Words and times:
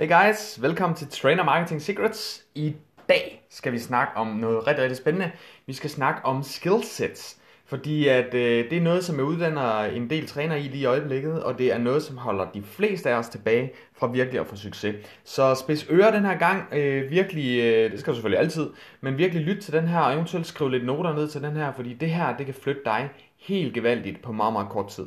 Hey 0.00 0.08
guys, 0.08 0.62
velkommen 0.62 0.96
til 0.96 1.08
Trainer 1.08 1.44
Marketing 1.44 1.82
Secrets. 1.82 2.44
I 2.54 2.74
dag 3.08 3.46
skal 3.50 3.72
vi 3.72 3.78
snakke 3.78 4.16
om 4.16 4.26
noget 4.26 4.66
rigtig, 4.66 4.82
rigtig 4.82 4.96
spændende. 4.96 5.30
Vi 5.66 5.72
skal 5.72 5.90
snakke 5.90 6.24
om 6.24 6.42
skillsets, 6.42 7.36
fordi 7.66 8.08
at, 8.08 8.34
øh, 8.34 8.70
det 8.70 8.78
er 8.78 8.82
noget, 8.82 9.04
som 9.04 9.16
jeg 9.16 9.24
uddanner 9.24 9.80
en 9.80 10.10
del 10.10 10.26
træner 10.26 10.56
i 10.56 10.62
lige 10.62 10.82
i 10.82 10.84
øjeblikket, 10.84 11.42
og 11.42 11.58
det 11.58 11.72
er 11.72 11.78
noget, 11.78 12.02
som 12.02 12.16
holder 12.16 12.50
de 12.54 12.62
fleste 12.62 13.10
af 13.10 13.14
os 13.14 13.28
tilbage 13.28 13.72
fra 13.98 14.06
virkelig 14.06 14.40
at 14.40 14.46
få 14.46 14.56
succes. 14.56 14.94
Så 15.24 15.54
spids 15.54 15.86
ører 15.90 16.10
den 16.10 16.24
her 16.24 16.38
gang, 16.38 16.74
øh, 16.74 17.10
virkelig, 17.10 17.60
øh, 17.60 17.92
det 17.92 18.00
skal 18.00 18.10
du 18.10 18.16
selvfølgelig 18.16 18.40
altid, 18.40 18.70
men 19.00 19.18
virkelig 19.18 19.44
lyt 19.44 19.62
til 19.62 19.72
den 19.72 19.88
her, 19.88 20.00
og 20.00 20.14
eventuelt 20.14 20.46
skriv 20.46 20.68
lidt 20.68 20.86
noter 20.86 21.14
ned 21.14 21.28
til 21.28 21.42
den 21.42 21.56
her, 21.56 21.72
fordi 21.72 21.94
det 21.94 22.10
her, 22.10 22.36
det 22.36 22.46
kan 22.46 22.54
flytte 22.54 22.82
dig 22.84 23.08
helt 23.38 23.74
gevaldigt 23.74 24.22
på 24.22 24.32
meget, 24.32 24.52
meget 24.52 24.68
kort 24.68 24.88
tid. 24.88 25.06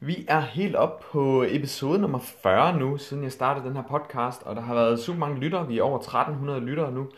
Vi 0.00 0.24
er 0.28 0.40
helt 0.40 0.76
op 0.76 1.00
på 1.00 1.44
episode 1.48 1.98
nummer 1.98 2.18
40 2.18 2.78
nu, 2.78 2.96
siden 2.96 3.22
jeg 3.22 3.32
startede 3.32 3.66
den 3.66 3.76
her 3.76 3.82
podcast, 3.82 4.42
og 4.42 4.56
der 4.56 4.62
har 4.62 4.74
været 4.74 5.00
super 5.00 5.18
mange 5.18 5.40
lyttere. 5.40 5.68
Vi 5.68 5.78
er 5.78 5.82
over 5.82 5.98
1300 5.98 6.60
lyttere 6.60 6.92
nu, 6.92 7.08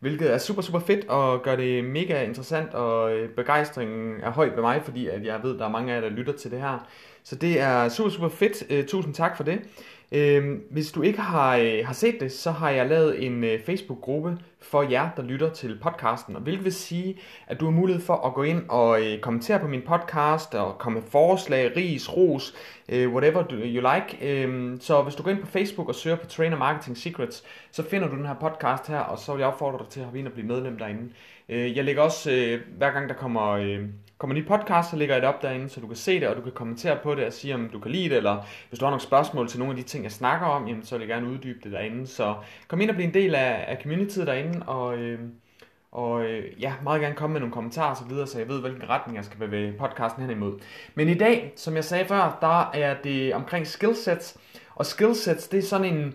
hvilket 0.00 0.32
er 0.32 0.38
super, 0.38 0.62
super 0.62 0.78
fedt 0.78 1.08
og 1.08 1.42
gør 1.42 1.56
det 1.56 1.84
mega 1.84 2.24
interessant, 2.24 2.74
og 2.74 3.16
øh, 3.16 3.28
begejstringen 3.28 4.20
er 4.22 4.30
høj 4.30 4.48
ved 4.54 4.62
mig, 4.62 4.82
fordi 4.82 5.06
at 5.06 5.24
jeg 5.24 5.42
ved, 5.42 5.54
at 5.54 5.58
der 5.58 5.64
er 5.64 5.70
mange 5.70 5.92
af 5.92 5.96
jer, 5.96 6.00
der 6.00 6.16
lytter 6.16 6.32
til 6.32 6.50
det 6.50 6.60
her. 6.60 6.86
Så 7.22 7.36
det 7.36 7.60
er 7.60 7.88
super, 7.88 8.10
super 8.10 8.28
fedt. 8.28 8.64
Øh, 8.70 8.86
tusind 8.86 9.14
tak 9.14 9.36
for 9.36 9.44
det. 9.44 9.60
Øhm, 10.12 10.62
hvis 10.70 10.92
du 10.92 11.02
ikke 11.02 11.20
har, 11.20 11.56
øh, 11.56 11.78
har 11.84 11.92
set 11.92 12.20
det, 12.20 12.32
så 12.32 12.50
har 12.50 12.70
jeg 12.70 12.86
lavet 12.86 13.26
en 13.26 13.44
øh, 13.44 13.60
Facebook-gruppe 13.66 14.38
for 14.60 14.82
jer, 14.82 15.08
der 15.16 15.22
lytter 15.22 15.50
til 15.50 15.78
podcasten. 15.82 16.36
Og 16.36 16.42
hvilket 16.42 16.64
vil 16.64 16.72
sige, 16.72 17.18
at 17.46 17.60
du 17.60 17.64
har 17.64 17.72
mulighed 17.72 18.02
for 18.02 18.14
at 18.14 18.34
gå 18.34 18.42
ind 18.42 18.62
og 18.68 19.02
øh, 19.02 19.20
kommentere 19.20 19.58
på 19.58 19.68
min 19.68 19.82
podcast, 19.86 20.54
og 20.54 20.78
komme 20.78 21.00
med 21.00 21.08
forslag, 21.10 21.76
ris, 21.76 22.16
ros, 22.16 22.54
øh, 22.88 23.12
whatever 23.12 23.44
you 23.50 23.92
like. 23.94 24.42
Øhm, 24.42 24.80
så 24.80 25.02
hvis 25.02 25.14
du 25.14 25.22
går 25.22 25.30
ind 25.30 25.40
på 25.40 25.46
Facebook 25.46 25.88
og 25.88 25.94
søger 25.94 26.16
på 26.16 26.26
Trainer 26.26 26.56
Marketing 26.56 26.96
Secrets, 26.96 27.44
så 27.70 27.82
finder 27.82 28.08
du 28.08 28.16
den 28.16 28.26
her 28.26 28.34
podcast 28.34 28.88
her, 28.88 28.98
og 28.98 29.18
så 29.18 29.32
vil 29.32 29.40
jeg 29.40 29.48
opfordre 29.48 29.78
dig 29.78 29.88
til 29.88 30.00
at 30.00 30.04
hoppe 30.04 30.18
ind 30.18 30.26
og 30.26 30.32
blive 30.32 30.46
medlem 30.46 30.78
derinde. 30.78 31.12
Øh, 31.48 31.76
jeg 31.76 31.84
lægger 31.84 32.02
også, 32.02 32.30
øh, 32.30 32.60
hver 32.76 32.90
gang 32.90 33.08
der 33.08 33.14
kommer... 33.14 33.50
Øh, 33.50 33.80
kommer 34.18 34.36
ny 34.36 34.46
podcast, 34.46 34.90
så 34.90 34.96
lægger 34.96 35.14
jeg 35.14 35.22
det 35.22 35.28
op 35.28 35.42
derinde, 35.42 35.68
så 35.68 35.80
du 35.80 35.86
kan 35.86 35.96
se 35.96 36.20
det, 36.20 36.28
og 36.28 36.36
du 36.36 36.40
kan 36.40 36.52
kommentere 36.52 36.98
på 37.02 37.14
det 37.14 37.24
og 37.24 37.32
sige, 37.32 37.54
om 37.54 37.68
du 37.68 37.78
kan 37.78 37.90
lide 37.90 38.08
det, 38.08 38.16
eller 38.16 38.46
hvis 38.68 38.78
du 38.78 38.84
har 38.84 38.90
nogle 38.90 39.02
spørgsmål 39.02 39.48
til 39.48 39.58
nogle 39.58 39.72
af 39.72 39.76
de 39.76 39.82
ting, 39.82 40.04
jeg 40.04 40.12
snakker 40.12 40.46
om, 40.46 40.68
jamen, 40.68 40.84
så 40.84 40.98
vil 40.98 41.06
jeg 41.06 41.14
gerne 41.14 41.32
uddybe 41.32 41.58
det 41.64 41.72
derinde. 41.72 42.06
Så 42.06 42.34
kom 42.68 42.80
ind 42.80 42.90
og 42.90 42.96
bliv 42.96 43.06
en 43.06 43.14
del 43.14 43.34
af, 43.34 43.64
af 43.68 43.78
communityet 43.82 44.26
derinde, 44.26 44.62
og, 44.66 44.98
øh, 44.98 45.20
og 45.92 46.24
øh, 46.24 46.62
ja, 46.62 46.74
meget 46.82 47.00
gerne 47.00 47.14
komme 47.14 47.32
med 47.32 47.40
nogle 47.40 47.52
kommentarer 47.52 47.90
og 47.90 47.96
så 47.96 48.04
videre, 48.04 48.26
så 48.26 48.38
jeg 48.38 48.48
ved, 48.48 48.60
hvilken 48.60 48.88
retning 48.88 49.16
jeg 49.16 49.24
skal 49.24 49.38
bevæge 49.38 49.72
podcasten 49.72 50.22
hen 50.22 50.30
imod. 50.30 50.58
Men 50.94 51.08
i 51.08 51.14
dag, 51.14 51.52
som 51.56 51.76
jeg 51.76 51.84
sagde 51.84 52.04
før, 52.04 52.38
der 52.40 52.70
er 52.74 52.96
det 53.04 53.34
omkring 53.34 53.66
skillsets, 53.66 54.38
og 54.74 54.86
skillsets, 54.86 55.48
det 55.48 55.58
er 55.58 55.62
sådan 55.62 55.94
en, 55.94 56.14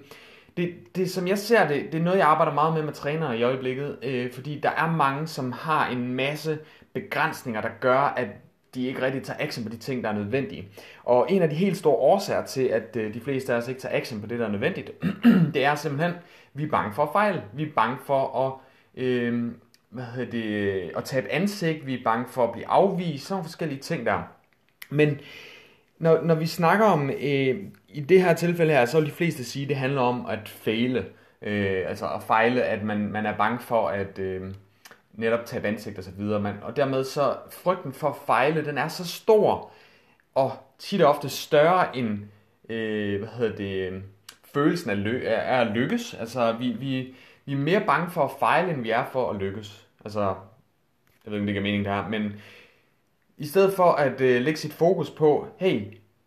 det, 0.58 0.74
det, 0.96 1.12
som 1.12 1.28
jeg 1.28 1.38
ser 1.38 1.68
det, 1.68 1.86
det 1.92 2.00
er 2.00 2.04
noget, 2.04 2.18
jeg 2.18 2.28
arbejder 2.28 2.54
meget 2.54 2.74
med 2.74 2.84
med 2.84 2.94
trænere 2.94 3.38
i 3.38 3.44
øjeblikket, 3.44 3.98
øh, 4.04 4.34
fordi 4.34 4.60
der 4.60 4.70
er 4.70 4.92
mange, 4.92 5.28
som 5.28 5.52
har 5.52 5.88
en 5.88 6.14
masse 6.14 6.60
begrænsninger, 6.94 7.62
der 7.62 7.70
gør, 7.80 8.00
at 8.00 8.28
de 8.76 8.88
ikke 8.88 9.02
rigtig 9.02 9.24
tager 9.24 9.40
action 9.40 9.66
på 9.66 9.72
de 9.72 9.78
ting, 9.78 10.04
der 10.04 10.10
er 10.10 10.14
nødvendige. 10.14 10.68
Og 11.04 11.28
en 11.30 11.42
af 11.42 11.50
de 11.50 11.56
helt 11.56 11.78
store 11.78 11.96
årsager 11.96 12.46
til, 12.46 12.64
at 12.64 12.96
øh, 12.96 13.14
de 13.14 13.22
fleste 13.22 13.54
af 13.54 13.58
os 13.58 13.68
ikke 13.68 13.82
tager 13.82 13.98
action 13.98 14.22
på 14.22 14.28
det, 14.28 14.40
der 14.40 14.46
er 14.46 14.52
nødvendigt, 14.52 14.92
det 15.54 15.66
er 15.66 15.76
simpelthen, 15.76 16.14
vi 16.54 16.64
er 16.64 16.70
bange 16.70 16.94
for 16.94 17.04
at 17.04 17.10
fejle. 17.14 17.44
Vi 17.54 17.64
er 17.64 17.72
bange 17.76 17.98
for 18.06 18.48
at, 18.48 18.54
øh, 19.04 19.52
hvad 19.90 20.04
hedder 20.04 20.32
det, 20.32 20.92
at 20.98 21.04
tabe 21.04 21.30
ansigt. 21.30 21.86
Vi 21.86 21.94
er 21.94 22.04
bange 22.04 22.26
for 22.30 22.44
at 22.44 22.52
blive 22.52 22.68
afvist. 22.68 23.26
Sådan 23.26 23.34
nogle 23.34 23.46
forskellige 23.46 23.80
ting 23.80 24.06
der. 24.06 24.22
Men 24.90 25.20
når, 26.00 26.22
når 26.22 26.36
vi 26.36 26.46
snakker 26.46 26.86
om, 26.86 27.10
øh, 27.10 27.64
i 27.90 28.00
det 28.10 28.22
her 28.22 28.34
tilfælde 28.34 28.74
her, 28.74 28.86
så 28.86 29.00
vil 29.00 29.08
de 29.08 29.14
fleste 29.14 29.44
sige, 29.44 29.64
at 29.64 29.70
det 29.70 29.78
handler 29.78 30.02
om 30.02 30.26
at 30.26 30.50
fejle. 30.50 31.06
Øh, 31.42 31.84
altså 31.88 32.08
at 32.08 32.24
fejle, 32.24 32.64
at 32.64 32.84
man, 32.84 33.12
man 33.12 33.26
er 33.26 33.38
bange 33.38 33.60
for 33.60 33.88
at... 33.88 34.20
Øh, 34.20 34.42
netop 35.14 35.46
tabe 35.46 35.68
ansigt 35.68 35.98
og 35.98 36.04
så 36.04 36.12
videre. 36.12 36.40
Man, 36.40 36.56
og 36.62 36.76
dermed 36.76 37.04
så 37.04 37.36
frygten 37.52 37.94
for 37.94 38.10
at 38.10 38.16
fejle, 38.26 38.66
den 38.66 38.78
er 38.78 38.88
så 38.88 39.08
stor, 39.08 39.72
og 40.36 40.52
tit 40.80 41.02
og 41.02 41.10
ofte 41.10 41.30
større 41.30 41.98
end, 41.98 42.20
øh, 42.70 43.20
hvad 43.20 43.30
hedder 43.30 43.56
det, 43.56 43.92
øh, 43.92 44.02
følelsen 44.54 44.90
af, 44.90 44.96
lø- 44.96 45.28
af 45.28 45.62
at 45.62 45.68
lykkes. 45.68 46.14
Altså, 46.14 46.52
vi, 46.52 46.72
vi, 46.72 47.16
vi 47.46 47.54
er 47.54 47.58
mere 47.58 47.84
bange 47.86 48.12
for 48.12 48.24
at 48.24 48.32
fejle, 48.40 48.74
end 48.74 48.82
vi 48.82 48.90
er 48.90 49.06
for 49.12 49.30
at 49.30 49.36
lykkes. 49.36 49.88
Altså, 50.06 50.22
jeg 51.26 51.32
ved 51.32 51.34
ikke, 51.34 51.42
om 51.42 51.46
det 51.46 51.54
giver 51.54 51.64
mening 51.64 51.86
det 51.86 51.94
her, 51.94 52.10
men 52.10 52.34
i 53.38 53.46
stedet 53.46 53.74
for 53.74 53.92
at 53.92 54.22
øh, 54.22 54.42
lægge 54.42 54.60
sit 54.60 54.74
fokus 54.74 55.10
på, 55.10 55.48
hey, 55.58 55.82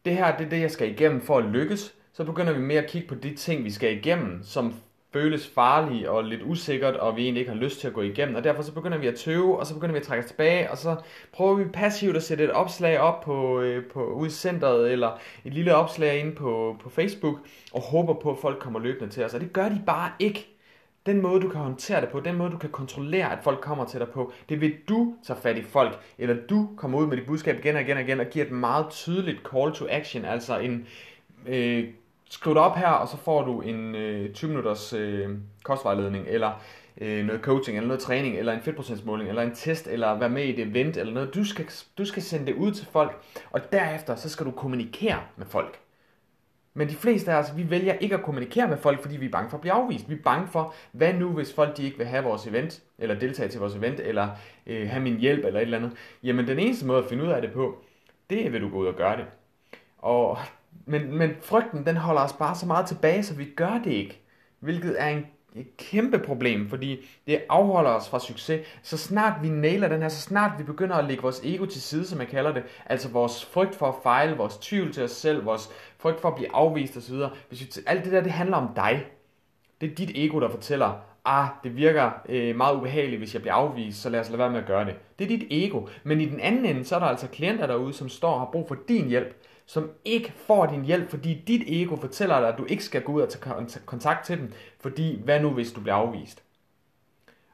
det 0.04 0.16
her 0.16 0.36
det 0.36 0.46
er 0.46 0.50
det, 0.50 0.60
jeg 0.60 0.70
skal 0.70 0.90
igennem 0.90 1.20
for 1.20 1.38
at 1.38 1.44
lykkes, 1.44 1.94
så 2.12 2.24
begynder 2.24 2.52
vi 2.52 2.58
mere 2.60 2.82
at 2.82 2.90
kigge 2.90 3.08
på 3.08 3.14
de 3.14 3.34
ting, 3.34 3.64
vi 3.64 3.70
skal 3.70 3.96
igennem, 3.96 4.42
som 4.42 4.74
føles 5.14 5.46
farlige 5.54 6.10
og 6.10 6.24
lidt 6.24 6.40
usikkert, 6.44 6.96
og 6.96 7.16
vi 7.16 7.22
egentlig 7.22 7.40
ikke 7.40 7.52
har 7.52 7.58
lyst 7.58 7.80
til 7.80 7.88
at 7.88 7.94
gå 7.94 8.00
igennem. 8.00 8.34
Og 8.34 8.44
derfor 8.44 8.62
så 8.62 8.72
begynder 8.72 8.98
vi 8.98 9.06
at 9.06 9.14
tøve, 9.14 9.58
og 9.58 9.66
så 9.66 9.74
begynder 9.74 9.92
vi 9.92 9.98
at 9.98 10.06
trække 10.06 10.24
os 10.24 10.30
tilbage, 10.30 10.70
og 10.70 10.78
så 10.78 10.96
prøver 11.32 11.54
vi 11.54 11.64
passivt 11.64 12.16
at 12.16 12.22
sætte 12.22 12.44
et 12.44 12.50
opslag 12.50 13.00
op 13.00 13.20
på, 13.20 13.60
øh, 13.60 13.84
på 13.84 14.04
ude 14.04 14.26
i 14.26 14.30
centret, 14.30 14.92
eller 14.92 15.18
et 15.44 15.54
lille 15.54 15.74
opslag 15.74 16.20
inde 16.20 16.32
på, 16.32 16.76
på 16.82 16.90
Facebook, 16.90 17.38
og 17.72 17.80
håber 17.82 18.14
på, 18.14 18.30
at 18.30 18.38
folk 18.38 18.58
kommer 18.58 18.80
løbende 18.80 19.14
til 19.14 19.24
os. 19.24 19.34
Og 19.34 19.40
det 19.40 19.52
gør 19.52 19.68
de 19.68 19.82
bare 19.86 20.10
ikke. 20.18 20.48
Den 21.06 21.22
måde, 21.22 21.40
du 21.40 21.48
kan 21.48 21.60
håndtere 21.60 22.00
det 22.00 22.08
på, 22.08 22.20
den 22.20 22.34
måde, 22.34 22.50
du 22.50 22.58
kan 22.58 22.70
kontrollere, 22.70 23.32
at 23.32 23.38
folk 23.44 23.60
kommer 23.60 23.84
til 23.84 24.00
dig 24.00 24.08
på, 24.08 24.32
det 24.48 24.60
vil 24.60 24.74
du 24.88 25.14
tage 25.26 25.38
fat 25.42 25.56
i 25.56 25.62
folk, 25.62 26.00
eller 26.18 26.36
du 26.50 26.68
kommer 26.76 26.98
ud 26.98 27.06
med 27.06 27.16
dit 27.16 27.26
budskab 27.26 27.58
igen 27.58 27.76
og 27.76 27.82
igen 27.82 27.96
og 27.96 28.02
igen, 28.02 28.20
og 28.20 28.26
giver 28.26 28.44
et 28.44 28.50
meget 28.50 28.86
tydeligt 28.90 29.40
call 29.52 29.72
to 29.72 29.86
action, 29.90 30.24
altså 30.24 30.58
en 30.58 30.86
øh, 31.46 31.84
skriv 32.30 32.54
dig 32.54 32.62
op 32.62 32.76
her, 32.76 32.88
og 32.88 33.08
så 33.08 33.16
får 33.16 33.44
du 33.44 33.60
en 33.60 33.94
øh, 33.94 34.34
20 34.34 34.48
minutters 34.48 34.92
øh, 34.92 35.30
kostvejledning, 35.62 36.26
eller 36.28 36.62
øh, 37.00 37.26
noget 37.26 37.40
coaching, 37.40 37.76
eller 37.76 37.88
noget 37.88 38.02
træning, 38.02 38.38
eller 38.38 38.52
en 38.52 38.60
fedtprocentsmåling, 38.60 39.28
eller 39.28 39.42
en 39.42 39.54
test, 39.54 39.86
eller 39.86 40.18
være 40.18 40.30
med 40.30 40.44
i 40.44 40.50
et 40.50 40.68
event, 40.68 40.96
eller 40.96 41.12
noget. 41.12 41.34
Du 41.34 41.44
skal, 41.44 41.66
du 41.98 42.04
skal 42.04 42.22
sende 42.22 42.46
det 42.46 42.54
ud 42.54 42.72
til 42.72 42.86
folk, 42.86 43.22
og 43.50 43.72
derefter 43.72 44.14
så 44.14 44.28
skal 44.28 44.46
du 44.46 44.50
kommunikere 44.50 45.20
med 45.36 45.46
folk. 45.46 45.80
Men 46.76 46.88
de 46.88 46.94
fleste 46.94 47.32
af 47.32 47.36
os, 47.36 47.56
vi 47.56 47.70
vælger 47.70 47.92
ikke 47.92 48.14
at 48.14 48.22
kommunikere 48.22 48.68
med 48.68 48.76
folk, 48.76 49.02
fordi 49.02 49.16
vi 49.16 49.26
er 49.26 49.30
bange 49.30 49.50
for 49.50 49.56
at 49.56 49.60
blive 49.60 49.72
afvist. 49.72 50.08
Vi 50.08 50.14
er 50.14 50.22
bange 50.24 50.48
for, 50.48 50.74
hvad 50.92 51.12
nu 51.12 51.28
hvis 51.28 51.54
folk 51.54 51.76
de 51.76 51.84
ikke 51.84 51.98
vil 51.98 52.06
have 52.06 52.24
vores 52.24 52.46
event, 52.46 52.82
eller 52.98 53.18
deltage 53.18 53.48
til 53.48 53.60
vores 53.60 53.74
event, 53.74 54.00
eller 54.00 54.28
øh, 54.66 54.88
have 54.88 55.02
min 55.02 55.16
hjælp, 55.16 55.44
eller 55.44 55.60
et 55.60 55.64
eller 55.64 55.78
andet. 55.78 55.92
Jamen 56.22 56.46
den 56.46 56.58
eneste 56.58 56.86
måde 56.86 56.98
at 56.98 57.04
finde 57.08 57.24
ud 57.24 57.28
af 57.28 57.42
det 57.42 57.52
på, 57.52 57.78
det 58.30 58.46
er 58.46 58.50
ved 58.50 58.60
du 58.60 58.68
gå 58.68 58.78
ud 58.78 58.86
og 58.86 58.94
gøre 58.94 59.16
det. 59.16 59.24
Og 59.98 60.38
men, 60.86 61.18
men 61.18 61.30
frygten, 61.42 61.86
den 61.86 61.96
holder 61.96 62.22
os 62.22 62.32
bare 62.32 62.54
så 62.54 62.66
meget 62.66 62.86
tilbage, 62.86 63.22
så 63.22 63.34
vi 63.34 63.44
gør 63.44 63.80
det 63.84 63.92
ikke. 63.92 64.20
Hvilket 64.60 65.02
er 65.02 65.08
en, 65.08 65.26
et 65.54 65.76
kæmpe 65.76 66.18
problem, 66.18 66.68
fordi 66.68 67.08
det 67.26 67.42
afholder 67.48 67.90
os 67.90 68.08
fra 68.08 68.20
succes. 68.20 68.66
Så 68.82 68.96
snart 68.96 69.42
vi 69.42 69.48
nailer 69.48 69.88
den 69.88 70.02
her, 70.02 70.08
så 70.08 70.20
snart 70.20 70.52
vi 70.58 70.64
begynder 70.64 70.96
at 70.96 71.04
lægge 71.04 71.22
vores 71.22 71.40
ego 71.44 71.64
til 71.64 71.82
side, 71.82 72.06
som 72.06 72.20
jeg 72.20 72.28
kalder 72.28 72.52
det, 72.52 72.62
altså 72.86 73.08
vores 73.08 73.44
frygt 73.44 73.74
for 73.74 73.88
at 73.88 73.94
fejle, 74.02 74.36
vores 74.36 74.56
tvivl 74.56 74.92
til 74.92 75.02
os 75.02 75.10
selv, 75.10 75.46
vores 75.46 75.70
frygt 75.98 76.20
for 76.20 76.28
at 76.28 76.34
blive 76.34 76.54
afvist 76.54 76.96
osv. 76.96 77.16
Hvis 77.48 77.60
vi, 77.60 77.82
alt 77.86 78.04
det 78.04 78.12
der, 78.12 78.20
det 78.20 78.32
handler 78.32 78.56
om 78.56 78.68
dig. 78.76 79.06
Det 79.80 79.90
er 79.90 79.94
dit 79.94 80.10
ego, 80.14 80.40
der 80.40 80.48
fortæller, 80.48 81.00
ah, 81.24 81.48
det 81.64 81.76
virker 81.76 82.10
øh, 82.28 82.56
meget 82.56 82.76
ubehageligt, 82.76 83.20
hvis 83.20 83.34
jeg 83.34 83.42
bliver 83.42 83.54
afvist, 83.54 84.02
så 84.02 84.08
lad 84.08 84.20
os 84.20 84.28
lade 84.28 84.38
være 84.38 84.50
med 84.50 84.60
at 84.60 84.66
gøre 84.66 84.84
det. 84.84 84.94
Det 85.18 85.24
er 85.24 85.28
dit 85.28 85.46
ego. 85.50 85.86
Men 86.02 86.20
i 86.20 86.26
den 86.26 86.40
anden 86.40 86.64
ende, 86.64 86.84
så 86.84 86.94
er 86.94 86.98
der 86.98 87.06
altså 87.06 87.28
klienter 87.28 87.66
derude, 87.66 87.92
som 87.92 88.08
står 88.08 88.32
og 88.32 88.38
har 88.38 88.48
brug 88.52 88.68
for 88.68 88.76
din 88.88 89.08
hjælp 89.08 89.36
som 89.66 89.90
ikke 90.04 90.32
får 90.36 90.66
din 90.66 90.84
hjælp, 90.84 91.10
fordi 91.10 91.34
dit 91.34 91.62
ego 91.66 91.96
fortæller 91.96 92.40
dig, 92.40 92.48
at 92.48 92.58
du 92.58 92.64
ikke 92.64 92.84
skal 92.84 93.02
gå 93.02 93.12
ud 93.12 93.22
og 93.22 93.28
tage 93.28 93.84
kontakt 93.86 94.26
til 94.26 94.38
dem, 94.38 94.52
fordi 94.80 95.20
hvad 95.24 95.40
nu 95.40 95.50
hvis 95.50 95.72
du 95.72 95.80
bliver 95.80 95.94
afvist? 95.94 96.42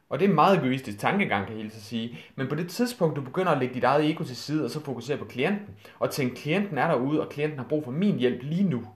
Og 0.09 0.19
det 0.19 0.25
er 0.25 0.29
en 0.29 0.35
meget 0.35 0.59
egoistisk 0.59 0.99
tankegang, 0.99 1.47
kan 1.47 1.57
jeg 1.57 1.62
helt 1.62 1.75
sige. 1.75 2.19
Men 2.37 2.49
på 2.49 2.55
det 2.55 2.69
tidspunkt, 2.69 3.17
du 3.17 3.21
begynder 3.21 3.53
at 3.53 3.59
lægge 3.59 3.75
dit 3.75 3.85
eget 3.85 4.11
ego 4.11 4.25
til 4.25 4.37
side, 4.37 4.65
og 4.65 4.71
så 4.71 4.81
fokusere 4.81 5.17
på 5.17 5.25
klienten, 5.25 5.75
og 5.99 6.11
tænke, 6.11 6.35
klienten 6.35 6.79
er 6.79 6.89
derude, 6.89 7.21
og 7.21 7.29
klienten 7.29 7.59
har 7.59 7.67
brug 7.67 7.85
for 7.85 7.91
min 7.91 8.19
hjælp 8.19 8.43
lige 8.43 8.69
nu. 8.69 8.87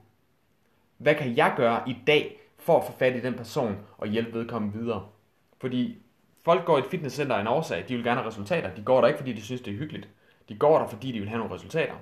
Hvad 0.97 1.15
kan 1.15 1.37
jeg 1.37 1.53
gøre 1.57 1.89
i 1.89 1.95
dag, 2.07 2.39
for 2.57 2.77
at 2.77 2.85
få 2.85 2.97
fat 2.99 3.15
i 3.15 3.21
den 3.21 3.33
person, 3.33 3.77
og 3.97 4.07
hjælpe 4.07 4.39
vedkommende 4.39 4.77
videre? 4.77 5.07
Fordi 5.61 5.97
folk 6.45 6.65
går 6.65 6.77
i 6.77 6.79
et 6.79 6.85
fitnesscenter 6.85 7.35
af 7.35 7.41
en 7.41 7.47
årsag, 7.47 7.85
de 7.87 7.95
vil 7.95 8.03
gerne 8.03 8.19
have 8.19 8.27
resultater. 8.27 8.75
De 8.75 8.81
går 8.81 9.01
der 9.01 9.07
ikke, 9.07 9.17
fordi 9.17 9.33
de 9.33 9.41
synes, 9.41 9.61
det 9.61 9.73
er 9.73 9.77
hyggeligt. 9.77 10.09
De 10.49 10.55
går 10.55 10.79
der, 10.79 10.87
fordi 10.87 11.11
de 11.11 11.19
vil 11.19 11.29
have 11.29 11.39
nogle 11.39 11.53
resultater 11.53 11.95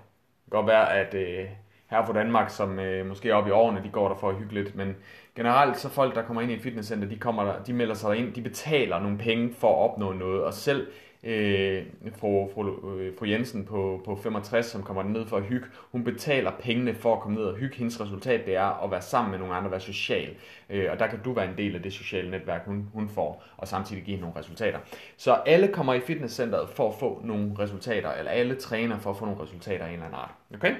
kan 0.51 0.57
godt 0.57 0.67
være, 0.67 0.93
at 0.93 1.13
øh, 1.13 1.45
her 1.89 2.05
fra 2.05 2.13
Danmark, 2.13 2.49
som 2.49 2.79
øh, 2.79 3.05
måske 3.05 3.29
er 3.29 3.33
oppe 3.33 3.49
i 3.49 3.53
årene, 3.53 3.83
de 3.83 3.89
går 3.89 4.07
der 4.07 4.15
for 4.15 4.29
at 4.29 4.35
hygge 4.35 4.53
lidt, 4.53 4.75
men 4.75 4.95
generelt 5.35 5.77
så 5.77 5.89
folk, 5.89 6.15
der 6.15 6.21
kommer 6.21 6.41
ind 6.41 6.51
i 6.51 6.55
et 6.55 6.61
fitnesscenter, 6.61 7.07
de, 7.07 7.17
kommer 7.17 7.43
der, 7.43 7.63
de 7.63 7.73
melder 7.73 7.93
sig 7.93 8.17
ind, 8.17 8.33
de 8.33 8.41
betaler 8.41 8.99
nogle 8.99 9.17
penge 9.17 9.53
for 9.53 9.69
at 9.69 9.91
opnå 9.91 10.11
noget, 10.13 10.43
og 10.43 10.53
selv 10.53 10.87
øh, 11.23 11.83
fru, 12.19 12.49
fru, 12.53 12.91
øh, 12.97 13.17
fru 13.19 13.25
Jensen 13.25 13.65
på, 13.65 14.01
på 14.05 14.15
65, 14.15 14.65
som 14.65 14.83
kommer 14.83 15.03
ned 15.03 15.25
for 15.25 15.37
at 15.37 15.43
hygge, 15.43 15.67
hun 15.91 16.03
betaler 16.03 16.51
pengene 16.59 16.95
for 16.95 17.15
at 17.15 17.21
komme 17.21 17.37
ned 17.37 17.45
og 17.45 17.55
hygge. 17.55 17.77
Hendes 17.77 18.01
resultat 18.01 18.45
det 18.45 18.55
er 18.55 18.83
at 18.83 18.91
være 18.91 19.01
sammen 19.01 19.31
med 19.31 19.39
nogle 19.39 19.55
andre, 19.55 19.71
være 19.71 19.79
social. 19.79 20.29
Øh, 20.69 20.91
og 20.91 20.99
der 20.99 21.07
kan 21.07 21.19
du 21.25 21.33
være 21.33 21.49
en 21.49 21.57
del 21.57 21.75
af 21.75 21.81
det 21.81 21.93
sociale 21.93 22.31
netværk, 22.31 22.65
hun, 22.65 22.89
hun 22.93 23.09
får, 23.09 23.43
og 23.57 23.67
samtidig 23.67 24.03
give 24.03 24.19
nogle 24.19 24.35
resultater. 24.39 24.79
Så 25.17 25.33
alle 25.33 25.67
kommer 25.67 25.93
i 25.93 25.99
fitnesscenteret 25.99 26.69
for 26.69 26.89
at 26.89 26.95
få 26.99 27.21
nogle 27.23 27.55
resultater, 27.59 28.11
eller 28.11 28.31
alle 28.31 28.55
træner 28.55 28.99
for 28.99 29.09
at 29.09 29.17
få 29.17 29.25
nogle 29.25 29.43
resultater 29.43 29.85
af 29.85 29.89
en 29.89 29.93
eller 29.93 30.05
anden 30.05 30.19
art. 30.19 30.31
Okay? 30.55 30.75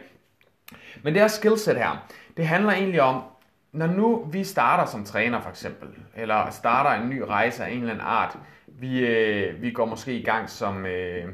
Men 1.03 1.13
det 1.13 1.21
her 1.21 1.27
skillset 1.27 1.77
her, 1.77 2.07
det 2.37 2.47
handler 2.47 2.71
egentlig 2.71 3.01
om, 3.01 3.23
når 3.71 3.87
nu 3.87 4.27
vi 4.31 4.43
starter 4.43 4.85
som 4.85 5.05
træner 5.05 5.41
for 5.41 5.49
eksempel, 5.49 5.89
eller 6.15 6.49
starter 6.49 7.03
en 7.03 7.09
ny 7.09 7.19
rejse 7.19 7.65
af 7.65 7.71
en 7.71 7.77
eller 7.77 7.93
anden 7.93 8.05
art, 8.07 8.37
vi, 8.79 9.05
øh, 9.05 9.61
vi 9.61 9.71
går 9.71 9.85
måske 9.85 10.13
i 10.19 10.23
gang 10.23 10.49
som 10.49 10.85
øh, 10.85 11.27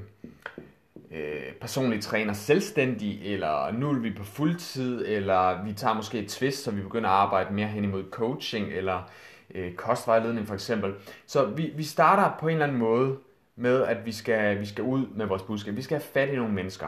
øh, 1.11 1.53
personlig 1.61 2.01
træner 2.01 2.33
selvstændig, 2.33 3.33
eller 3.33 3.71
nu 3.71 3.89
er 3.89 3.99
vi 3.99 4.11
på 4.11 4.23
fuldtid, 4.23 5.05
eller 5.07 5.63
vi 5.63 5.73
tager 5.73 5.93
måske 5.93 6.19
et 6.19 6.29
twist, 6.29 6.63
så 6.63 6.71
vi 6.71 6.81
begynder 6.81 7.09
at 7.09 7.15
arbejde 7.15 7.53
mere 7.53 7.67
hen 7.67 7.83
imod 7.83 8.03
coaching, 8.11 8.67
eller 8.67 9.09
øh, 9.55 9.73
kostvejledning 9.73 10.47
for 10.47 10.53
eksempel. 10.53 10.93
Så 11.25 11.45
vi, 11.45 11.71
vi 11.75 11.83
starter 11.83 12.37
på 12.39 12.47
en 12.47 12.53
eller 12.53 12.65
anden 12.65 12.79
måde 12.79 13.17
med, 13.55 13.83
at 13.83 14.05
vi 14.05 14.11
skal, 14.11 14.59
vi 14.59 14.65
skal 14.65 14.83
ud 14.83 15.07
med 15.07 15.25
vores 15.25 15.41
budskab. 15.41 15.75
Vi 15.75 15.81
skal 15.81 15.95
have 15.95 16.07
fat 16.13 16.29
i 16.29 16.35
nogle 16.35 16.53
mennesker. 16.53 16.87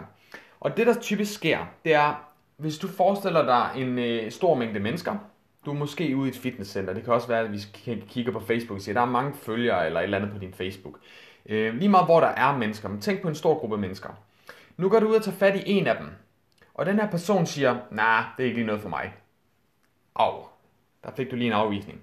Og 0.59 0.77
det, 0.77 0.88
der 0.88 0.94
typisk 0.94 1.33
sker, 1.33 1.59
det 1.86 1.94
er, 1.94 2.31
hvis 2.57 2.77
du 2.77 2.88
forestiller 2.88 3.45
dig 3.45 3.81
en 3.81 4.00
øh, 4.00 4.31
stor 4.31 4.56
mængde 4.56 4.80
mennesker, 4.80 5.15
du 5.66 5.72
er 5.72 5.75
måske 5.75 6.18
ude 6.18 6.28
i 6.28 6.31
et 6.31 6.38
fitnesscenter. 6.38 6.94
Det 6.94 7.04
kan 7.04 7.13
også 7.13 7.28
være, 7.28 7.40
at 7.40 7.52
vi 7.52 7.60
kigger 8.08 8.31
på 8.31 8.40
Facebook 8.40 8.75
og 8.78 8.81
siger, 8.81 8.94
at 8.94 8.96
der 8.96 9.02
er 9.02 9.12
mange 9.12 9.34
følgere 9.34 9.86
eller 9.86 10.00
et 10.00 10.04
eller 10.04 10.18
andet 10.18 10.31
på 10.31 10.38
din 10.38 10.54
Facebook. 10.54 11.00
Øh, 11.46 11.75
lige 11.75 11.90
meget 11.90 12.06
hvor 12.06 12.19
der 12.19 12.28
er 12.28 12.58
mennesker, 12.58 12.90
men 12.90 13.02
tænk 13.02 13.22
på 13.22 13.28
en 13.28 13.36
stor 13.36 13.60
gruppe 13.60 13.78
mennesker. 13.78 14.10
Nu 14.78 14.90
går 14.90 15.00
du 15.00 15.08
ud 15.08 15.16
og 15.16 15.24
tager 15.24 15.38
fat 15.38 15.56
i 15.56 15.63
en 15.66 15.88
af 15.88 15.98
dem. 15.98 16.08
Og 16.74 16.86
den 16.86 17.00
her 17.00 17.10
person 17.12 17.46
siger, 17.46 17.74
nej, 17.74 17.81
nah, 17.92 18.25
det 18.38 18.44
er 18.44 18.48
ikke 18.48 18.58
lige 18.58 18.68
noget 18.68 18.81
for 18.81 18.90
mig. 18.90 19.13
Au, 20.16 20.44
der 21.04 21.12
fik 21.12 21.31
du 21.31 21.36
lige 21.36 21.48
en 21.48 21.54
afvisning. 21.54 22.02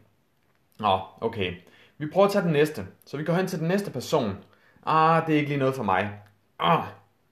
Nå, 0.79 1.01
okay. 1.21 1.55
Vi 1.99 2.07
prøver 2.07 2.27
at 2.27 2.33
tage 2.33 2.45
den 2.45 2.53
næste. 2.53 2.87
Så 3.07 3.17
vi 3.17 3.25
går 3.25 3.33
hen 3.33 3.47
til 3.47 3.59
den 3.59 3.69
næste 3.69 3.91
person. 3.91 4.37
Ah, 4.87 5.27
det 5.27 5.35
er 5.35 5.39
ikke 5.39 5.49
lige 5.49 5.59
noget 5.59 5.75
for 5.75 5.83
mig. 5.83 6.11
Ah, 6.59 6.85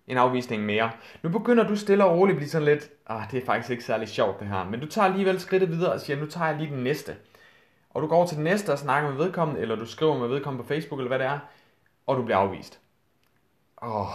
en 0.06 0.16
afvisning 0.16 0.64
mere. 0.64 0.90
Nu 1.22 1.28
begynder 1.28 1.68
du 1.68 1.76
stille 1.76 2.04
og 2.04 2.18
roligt 2.18 2.34
at 2.34 2.38
blive 2.38 2.50
sådan 2.50 2.64
lidt, 2.64 2.90
ah, 3.06 3.30
det 3.30 3.42
er 3.42 3.46
faktisk 3.46 3.70
ikke 3.70 3.84
særlig 3.84 4.08
sjovt 4.08 4.40
det 4.40 4.48
her, 4.48 4.64
men 4.64 4.80
du 4.80 4.86
tager 4.86 5.08
alligevel 5.08 5.40
skridtet 5.40 5.70
videre 5.70 5.92
og 5.92 6.00
siger, 6.00 6.20
nu 6.20 6.26
tager 6.26 6.46
jeg 6.46 6.56
lige 6.56 6.74
den 6.74 6.84
næste. 6.84 7.16
Og 7.90 8.02
du 8.02 8.06
går 8.06 8.16
over 8.16 8.26
til 8.26 8.36
den 8.36 8.44
næste 8.44 8.72
og 8.72 8.78
snakker 8.78 9.10
med 9.10 9.18
vedkommende, 9.18 9.60
eller 9.60 9.76
du 9.76 9.86
skriver 9.86 10.18
med 10.18 10.28
vedkommende 10.28 10.62
på 10.62 10.68
Facebook, 10.68 11.00
eller 11.00 11.08
hvad 11.08 11.18
det 11.18 11.26
er, 11.26 11.38
og 12.06 12.16
du 12.16 12.22
bliver 12.22 12.38
afvist. 12.38 12.80
Åh, 13.82 14.00
oh, 14.00 14.06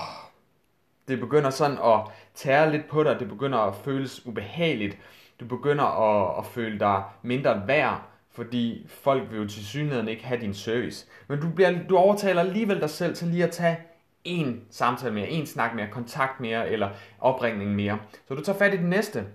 det 1.08 1.20
begynder 1.20 1.50
sådan 1.50 1.78
at 1.78 2.00
tære 2.36 2.72
lidt 2.72 2.88
på 2.88 3.04
dig, 3.04 3.20
det 3.20 3.30
begynder 3.30 3.60
at 3.60 3.76
føles 3.76 4.26
ubehageligt, 4.26 4.98
du 5.40 5.46
begynder 5.46 5.84
at, 5.84 6.38
at 6.38 6.46
føle 6.46 6.80
dig 6.80 7.04
mindre 7.22 7.68
værd, 7.68 8.02
fordi 8.32 8.86
folk 8.88 9.32
vil 9.32 9.42
jo 9.42 9.48
til 9.48 9.66
synligheden 9.66 10.08
ikke 10.08 10.26
have 10.26 10.42
din 10.42 10.54
service. 10.54 11.08
Men 11.28 11.40
du, 11.40 11.50
bliver, 11.50 11.84
du 11.90 11.98
overtaler 11.98 12.42
alligevel 12.42 12.82
dig 12.82 12.90
selv 12.90 13.16
til 13.16 13.28
lige 13.28 13.44
at 13.44 13.52
tage 13.52 13.78
en 14.23 14.65
samtale 14.69 15.13
mere, 15.13 15.29
en 15.29 15.45
snak 15.45 15.75
mere, 15.75 15.88
kontakt 15.91 16.39
mere 16.39 16.69
eller 16.69 16.89
opringning 17.19 17.75
mere. 17.75 18.00
Så 18.27 18.35
du 18.35 18.44
tager 18.44 18.57
fat 18.57 18.73
i 18.73 18.77
den 18.77 18.89
næste, 18.89 19.25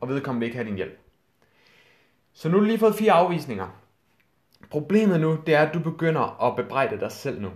og 0.00 0.08
vedkommende 0.08 0.40
vil 0.40 0.46
ikke 0.46 0.56
have 0.56 0.68
din 0.68 0.76
hjælp. 0.76 0.98
Så 2.32 2.48
nu 2.48 2.54
har 2.54 2.60
du 2.60 2.66
lige 2.66 2.78
fået 2.78 2.94
fire 2.94 3.12
afvisninger. 3.12 3.80
Problemet 4.70 5.20
nu, 5.20 5.38
det 5.46 5.54
er, 5.54 5.62
at 5.62 5.74
du 5.74 5.78
begynder 5.78 6.42
at 6.42 6.56
bebrejde 6.56 7.00
dig 7.00 7.12
selv 7.12 7.40
nu. 7.40 7.50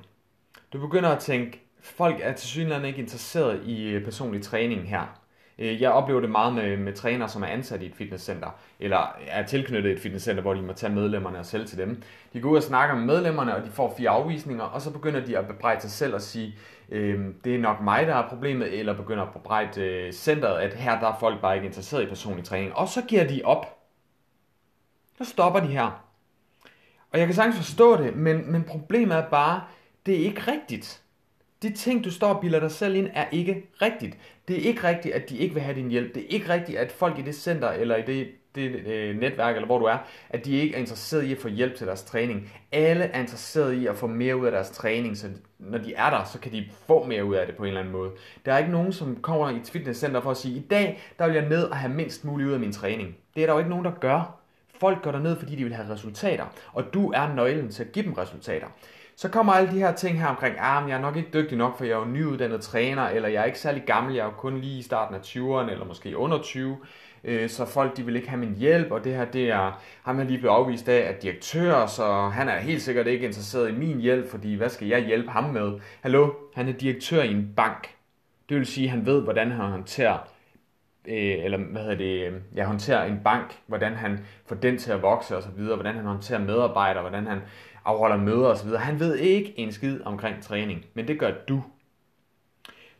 Du 0.72 0.80
begynder 0.80 1.08
at 1.08 1.18
tænke, 1.18 1.62
folk 1.80 2.16
er 2.20 2.32
til 2.32 2.48
synligheden 2.48 2.84
ikke 2.84 3.00
interesseret 3.00 3.64
i 3.64 3.88
øh, 3.88 4.04
personlig 4.04 4.42
træning 4.42 4.88
her. 4.88 5.20
Øh, 5.58 5.82
jeg 5.82 5.90
oplever 5.90 6.20
det 6.20 6.30
meget 6.30 6.54
med, 6.54 6.76
med 6.76 6.92
trænere, 6.92 7.28
som 7.28 7.42
er 7.42 7.46
ansat 7.46 7.82
i 7.82 7.86
et 7.86 7.94
fitnesscenter, 7.94 8.48
eller 8.80 9.16
er 9.26 9.46
tilknyttet 9.46 9.92
et 9.92 10.00
fitnesscenter, 10.00 10.42
hvor 10.42 10.54
de 10.54 10.62
må 10.62 10.72
tage 10.72 10.94
medlemmerne 10.94 11.38
og 11.38 11.46
sælge 11.46 11.66
til 11.66 11.78
dem. 11.78 12.02
De 12.32 12.40
går 12.40 12.50
ud 12.50 12.56
og 12.56 12.62
snakker 12.62 12.94
med 12.96 13.04
medlemmerne, 13.04 13.56
og 13.56 13.64
de 13.64 13.70
får 13.70 13.94
fire 13.98 14.10
afvisninger, 14.10 14.64
og 14.64 14.82
så 14.82 14.92
begynder 14.92 15.20
de 15.20 15.38
at 15.38 15.46
bebrejde 15.46 15.80
sig 15.80 15.90
selv 15.90 16.14
og 16.14 16.20
sige, 16.20 16.54
øh, 16.88 17.26
det 17.44 17.54
er 17.54 17.58
nok 17.58 17.80
mig, 17.80 18.06
der 18.06 18.14
er 18.14 18.28
problemet, 18.28 18.78
eller 18.78 18.96
begynder 18.96 19.22
at 19.24 19.32
bebrejde 19.32 19.80
øh, 19.80 20.12
centret, 20.12 20.58
at 20.58 20.74
her 20.74 21.00
der 21.00 21.06
er 21.06 21.16
folk 21.20 21.40
bare 21.40 21.54
ikke 21.54 21.66
interesseret 21.66 22.02
i 22.02 22.06
personlig 22.06 22.44
træning. 22.44 22.76
Og 22.76 22.88
så 22.88 23.02
giver 23.02 23.24
de 23.24 23.40
op. 23.44 23.78
Så 25.18 25.24
stopper 25.24 25.60
de 25.60 25.66
her. 25.66 26.04
Og 27.12 27.18
jeg 27.18 27.26
kan 27.26 27.34
sagtens 27.34 27.56
forstå 27.56 27.96
det, 27.96 28.16
men, 28.16 28.52
men 28.52 28.64
problemet 28.64 29.16
er 29.16 29.28
bare, 29.28 29.62
det 30.06 30.14
er 30.14 30.24
ikke 30.24 30.40
rigtigt. 30.40 31.02
De 31.62 31.72
ting, 31.72 32.04
du 32.04 32.10
står 32.10 32.34
og 32.34 32.40
bilder 32.40 32.60
dig 32.60 32.70
selv 32.70 32.94
ind, 32.94 33.08
er 33.14 33.26
ikke 33.32 33.66
rigtigt. 33.82 34.16
Det 34.48 34.56
er 34.56 34.68
ikke 34.68 34.88
rigtigt, 34.88 35.14
at 35.14 35.30
de 35.30 35.38
ikke 35.38 35.54
vil 35.54 35.62
have 35.62 35.76
din 35.76 35.90
hjælp. 35.90 36.14
Det 36.14 36.22
er 36.22 36.26
ikke 36.28 36.48
rigtigt, 36.48 36.78
at 36.78 36.92
folk 36.92 37.18
i 37.18 37.22
det 37.22 37.34
center, 37.34 37.68
eller 37.68 37.96
i 37.96 38.02
det, 38.02 38.28
det 38.54 38.84
det 38.84 39.16
netværk, 39.16 39.54
eller 39.54 39.66
hvor 39.66 39.78
du 39.78 39.84
er, 39.84 39.96
at 40.30 40.44
de 40.44 40.52
ikke 40.52 40.74
er 40.74 40.78
interesseret 40.78 41.22
i 41.22 41.32
at 41.32 41.38
få 41.38 41.48
hjælp 41.48 41.74
til 41.74 41.86
deres 41.86 42.02
træning. 42.02 42.52
Alle 42.72 43.04
er 43.04 43.20
interesseret 43.20 43.72
i 43.72 43.86
at 43.86 43.96
få 43.96 44.06
mere 44.06 44.36
ud 44.36 44.46
af 44.46 44.52
deres 44.52 44.70
træning, 44.70 45.16
så 45.16 45.26
når 45.58 45.78
de 45.78 45.94
er 45.94 46.10
der, 46.10 46.24
så 46.24 46.38
kan 46.38 46.52
de 46.52 46.64
få 46.86 47.04
mere 47.04 47.24
ud 47.24 47.34
af 47.34 47.46
det 47.46 47.56
på 47.56 47.62
en 47.62 47.68
eller 47.68 47.80
anden 47.80 47.92
måde. 47.92 48.10
Der 48.46 48.52
er 48.52 48.58
ikke 48.58 48.70
nogen, 48.70 48.92
som 48.92 49.16
kommer 49.16 49.50
i 49.50 49.56
et 49.56 49.70
fitnesscenter 49.72 50.20
for 50.20 50.30
at 50.30 50.36
sige, 50.36 50.56
i 50.56 50.62
dag, 50.70 51.00
der 51.18 51.26
vil 51.26 51.34
jeg 51.34 51.48
ned 51.48 51.62
og 51.62 51.76
have 51.76 51.92
mindst 51.94 52.24
muligt 52.24 52.48
ud 52.48 52.54
af 52.54 52.60
min 52.60 52.72
træning. 52.72 53.16
Det 53.34 53.42
er 53.42 53.46
der 53.46 53.52
jo 53.52 53.58
ikke 53.58 53.70
nogen, 53.70 53.84
der 53.84 53.92
gør. 54.00 54.40
Folk 54.80 55.02
går 55.02 55.12
der 55.12 55.18
ned, 55.18 55.36
fordi 55.36 55.56
de 55.56 55.64
vil 55.64 55.74
have 55.74 55.90
resultater, 55.90 56.44
og 56.72 56.94
du 56.94 57.12
er 57.12 57.34
nøglen 57.34 57.68
til 57.68 57.84
at 57.84 57.92
give 57.92 58.04
dem 58.04 58.12
resultater. 58.12 58.66
Så 59.18 59.28
kommer 59.28 59.52
alle 59.52 59.70
de 59.72 59.78
her 59.78 59.92
ting 59.92 60.20
her 60.20 60.26
omkring, 60.26 60.56
ah, 60.58 60.88
jeg 60.88 60.96
er 60.96 61.00
nok 61.00 61.16
ikke 61.16 61.30
dygtig 61.32 61.58
nok, 61.58 61.78
for 61.78 61.84
jeg 61.84 61.92
er 61.92 61.98
jo 61.98 62.04
nyuddannet 62.04 62.60
træner, 62.60 63.08
eller 63.08 63.28
jeg 63.28 63.40
er 63.40 63.44
ikke 63.44 63.58
særlig 63.58 63.82
gammel, 63.86 64.14
jeg 64.14 64.20
er 64.20 64.24
jo 64.24 64.30
kun 64.30 64.58
lige 64.58 64.78
i 64.78 64.82
starten 64.82 65.14
af 65.14 65.20
20'erne, 65.20 65.70
eller 65.70 65.84
måske 65.84 66.16
under 66.16 66.42
20, 66.42 66.76
øh, 67.24 67.48
så 67.48 67.66
folk 67.66 67.96
de 67.96 68.04
vil 68.04 68.16
ikke 68.16 68.28
have 68.28 68.40
min 68.40 68.54
hjælp, 68.54 68.92
og 68.92 69.04
det 69.04 69.14
her, 69.14 69.24
det 69.24 69.50
er, 69.50 69.82
ham 70.02 70.20
er 70.20 70.24
lige 70.24 70.38
blevet 70.38 70.54
afvist 70.54 70.88
af, 70.88 70.98
at 70.98 71.22
direktør, 71.22 71.86
så 71.86 72.28
han 72.28 72.48
er 72.48 72.58
helt 72.58 72.82
sikkert 72.82 73.06
ikke 73.06 73.26
interesseret 73.26 73.68
i 73.68 73.72
min 73.72 74.00
hjælp, 74.00 74.30
fordi 74.30 74.54
hvad 74.54 74.68
skal 74.68 74.88
jeg 74.88 75.04
hjælpe 75.04 75.30
ham 75.30 75.44
med? 75.44 75.72
Hallo, 76.00 76.30
han 76.54 76.68
er 76.68 76.72
direktør 76.72 77.22
i 77.22 77.30
en 77.30 77.52
bank. 77.56 77.88
Det 78.48 78.56
vil 78.56 78.66
sige, 78.66 78.84
at 78.84 78.90
han 78.90 79.06
ved, 79.06 79.22
hvordan 79.22 79.50
han 79.50 79.70
håndterer 79.70 80.18
øh, 81.08 81.44
eller 81.44 81.58
hvad 81.58 81.82
hedder 81.82 81.96
det, 81.96 82.26
øh, 82.26 82.32
ja, 82.56 82.64
håndterer 82.64 83.04
en 83.04 83.20
bank, 83.24 83.58
hvordan 83.66 83.94
han 83.94 84.18
får 84.46 84.56
den 84.56 84.78
til 84.78 84.92
at 84.92 85.02
vokse 85.02 85.36
og 85.36 85.42
så 85.42 85.48
videre, 85.56 85.74
hvordan 85.74 85.94
han 85.94 86.04
håndterer 86.04 86.38
medarbejdere, 86.38 87.02
hvordan 87.02 87.26
han 87.26 87.38
afholder 87.88 88.16
møder 88.16 88.46
osv. 88.46 88.70
Han 88.76 89.00
ved 89.00 89.16
ikke 89.16 89.58
en 89.58 89.72
skid 89.72 90.00
omkring 90.04 90.42
træning, 90.42 90.84
men 90.94 91.08
det 91.08 91.18
gør 91.18 91.30
du. 91.48 91.62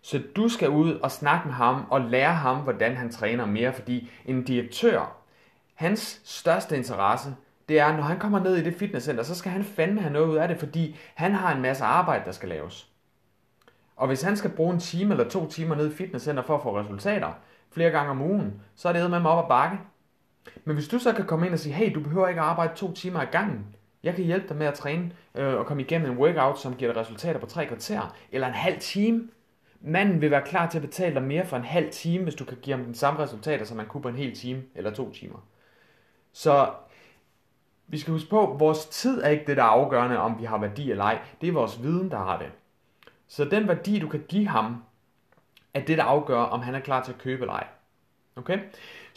Så 0.02 0.23
du 0.37 0.49
skal 0.49 0.68
ud 0.68 0.95
og 0.95 1.11
snakke 1.11 1.49
med 1.49 1.54
ham 1.54 1.85
og 1.90 2.00
lære 2.00 2.35
ham, 2.35 2.57
hvordan 2.57 2.97
han 2.97 3.11
træner 3.11 3.47
mere, 3.47 3.73
fordi 3.73 4.11
en 4.26 4.45
direktør, 4.45 5.16
hans 5.75 6.21
største 6.25 6.76
interesse, 6.76 7.37
det 7.68 7.78
er, 7.78 7.97
når 7.97 8.02
han 8.02 8.18
kommer 8.18 8.40
ned 8.40 8.57
i 8.57 8.64
det 8.64 8.75
fitnesscenter, 8.75 9.23
så 9.23 9.35
skal 9.35 9.52
han 9.52 9.64
fandme 9.64 10.00
have 10.00 10.12
noget 10.12 10.26
ud 10.26 10.37
af 10.37 10.49
det, 10.49 10.59
fordi 10.59 10.97
han 11.14 11.33
har 11.33 11.54
en 11.54 11.62
masse 11.62 11.85
arbejde, 11.85 12.25
der 12.25 12.33
skal 12.33 12.49
laves. 12.49 12.88
Og 13.97 14.07
hvis 14.07 14.23
han 14.23 14.37
skal 14.37 14.50
bruge 14.50 14.75
en 14.75 14.80
time 14.80 15.14
eller 15.14 15.28
to 15.28 15.49
timer 15.49 15.75
ned 15.75 15.92
i 15.92 15.95
fitnesscenter 15.95 16.42
for 16.42 16.57
at 16.57 16.62
få 16.62 16.78
resultater 16.80 17.33
flere 17.71 17.90
gange 17.90 18.11
om 18.11 18.23
ugen, 18.23 18.61
så 18.75 18.88
er 18.88 18.92
det 18.92 19.11
med 19.11 19.21
mig 19.21 19.30
op 19.30 19.45
ad 19.45 19.49
bakke. 19.49 19.78
Men 20.64 20.76
hvis 20.76 20.88
du 20.88 20.99
så 20.99 21.12
kan 21.12 21.26
komme 21.26 21.47
ind 21.47 21.54
og 21.54 21.59
sige, 21.59 21.75
hey, 21.75 21.95
du 21.95 22.00
behøver 22.00 22.28
ikke 22.28 22.40
at 22.40 22.47
arbejde 22.47 22.75
to 22.75 22.92
timer 22.92 23.23
i 23.23 23.26
gangen, 23.33 23.66
jeg 24.02 24.14
kan 24.14 24.25
hjælpe 24.25 24.49
dig 24.49 24.57
med 24.57 24.67
at 24.67 24.75
træne 24.75 25.11
øh, 25.35 25.55
og 25.55 25.67
komme 25.67 25.83
igennem 25.83 26.11
en 26.11 26.19
workout, 26.19 26.61
som 26.61 26.76
giver 26.76 26.93
dig 26.93 27.00
resultater 27.00 27.40
på 27.40 27.47
tre 27.47 27.67
kvarter, 27.67 28.17
eller 28.33 28.47
en 28.47 28.55
halv 28.55 28.81
time. 28.81 29.28
Manden 29.81 30.21
vil 30.21 30.31
være 30.31 30.43
klar 30.47 30.71
til 30.71 30.78
at 30.78 30.83
betale 30.83 31.14
dig 31.14 31.23
mere 31.23 31.47
for 31.47 31.57
en 31.57 31.64
halv 31.64 31.90
time, 31.90 32.23
hvis 32.23 32.35
du 32.35 32.45
kan 32.45 32.59
give 32.62 32.76
ham 32.76 32.85
den 32.85 32.95
samme 32.95 33.21
resultater, 33.21 33.64
som 33.64 33.76
man 33.76 33.87
kunne 33.87 34.02
på 34.02 34.09
en 34.09 34.17
hel 34.17 34.35
time 34.35 34.62
eller 34.75 34.90
to 34.90 35.12
timer. 35.12 35.38
Så 36.33 36.71
vi 37.87 37.99
skal 37.99 38.12
huske 38.12 38.31
på, 38.31 38.52
at 38.52 38.61
vores 38.61 38.87
tid 38.87 39.23
er 39.23 39.28
ikke 39.28 39.45
det, 39.47 39.57
der 39.57 39.62
er 39.62 39.67
afgørende, 39.67 40.19
om 40.19 40.40
vi 40.40 40.45
har 40.45 40.59
værdi 40.59 40.90
eller 40.90 41.05
ej. 41.05 41.19
Det 41.40 41.49
er 41.49 41.52
vores 41.52 41.83
viden, 41.83 42.11
der 42.11 42.19
har 42.19 42.38
det. 42.38 42.50
Så 43.28 43.45
den 43.45 43.69
værdi, 43.69 43.99
du 43.99 44.09
kan 44.09 44.25
give 44.28 44.49
ham, 44.49 44.85
er 45.75 45.81
det, 45.81 45.99
der 45.99 46.05
afgør, 46.05 46.38
om 46.38 46.61
han 46.61 46.75
er 46.75 46.81
klar 46.81 47.02
til 47.02 47.12
at 47.12 47.19
købe 47.19 47.43
eller 47.43 47.55
ej. 47.55 47.67
Okay? 48.37 48.59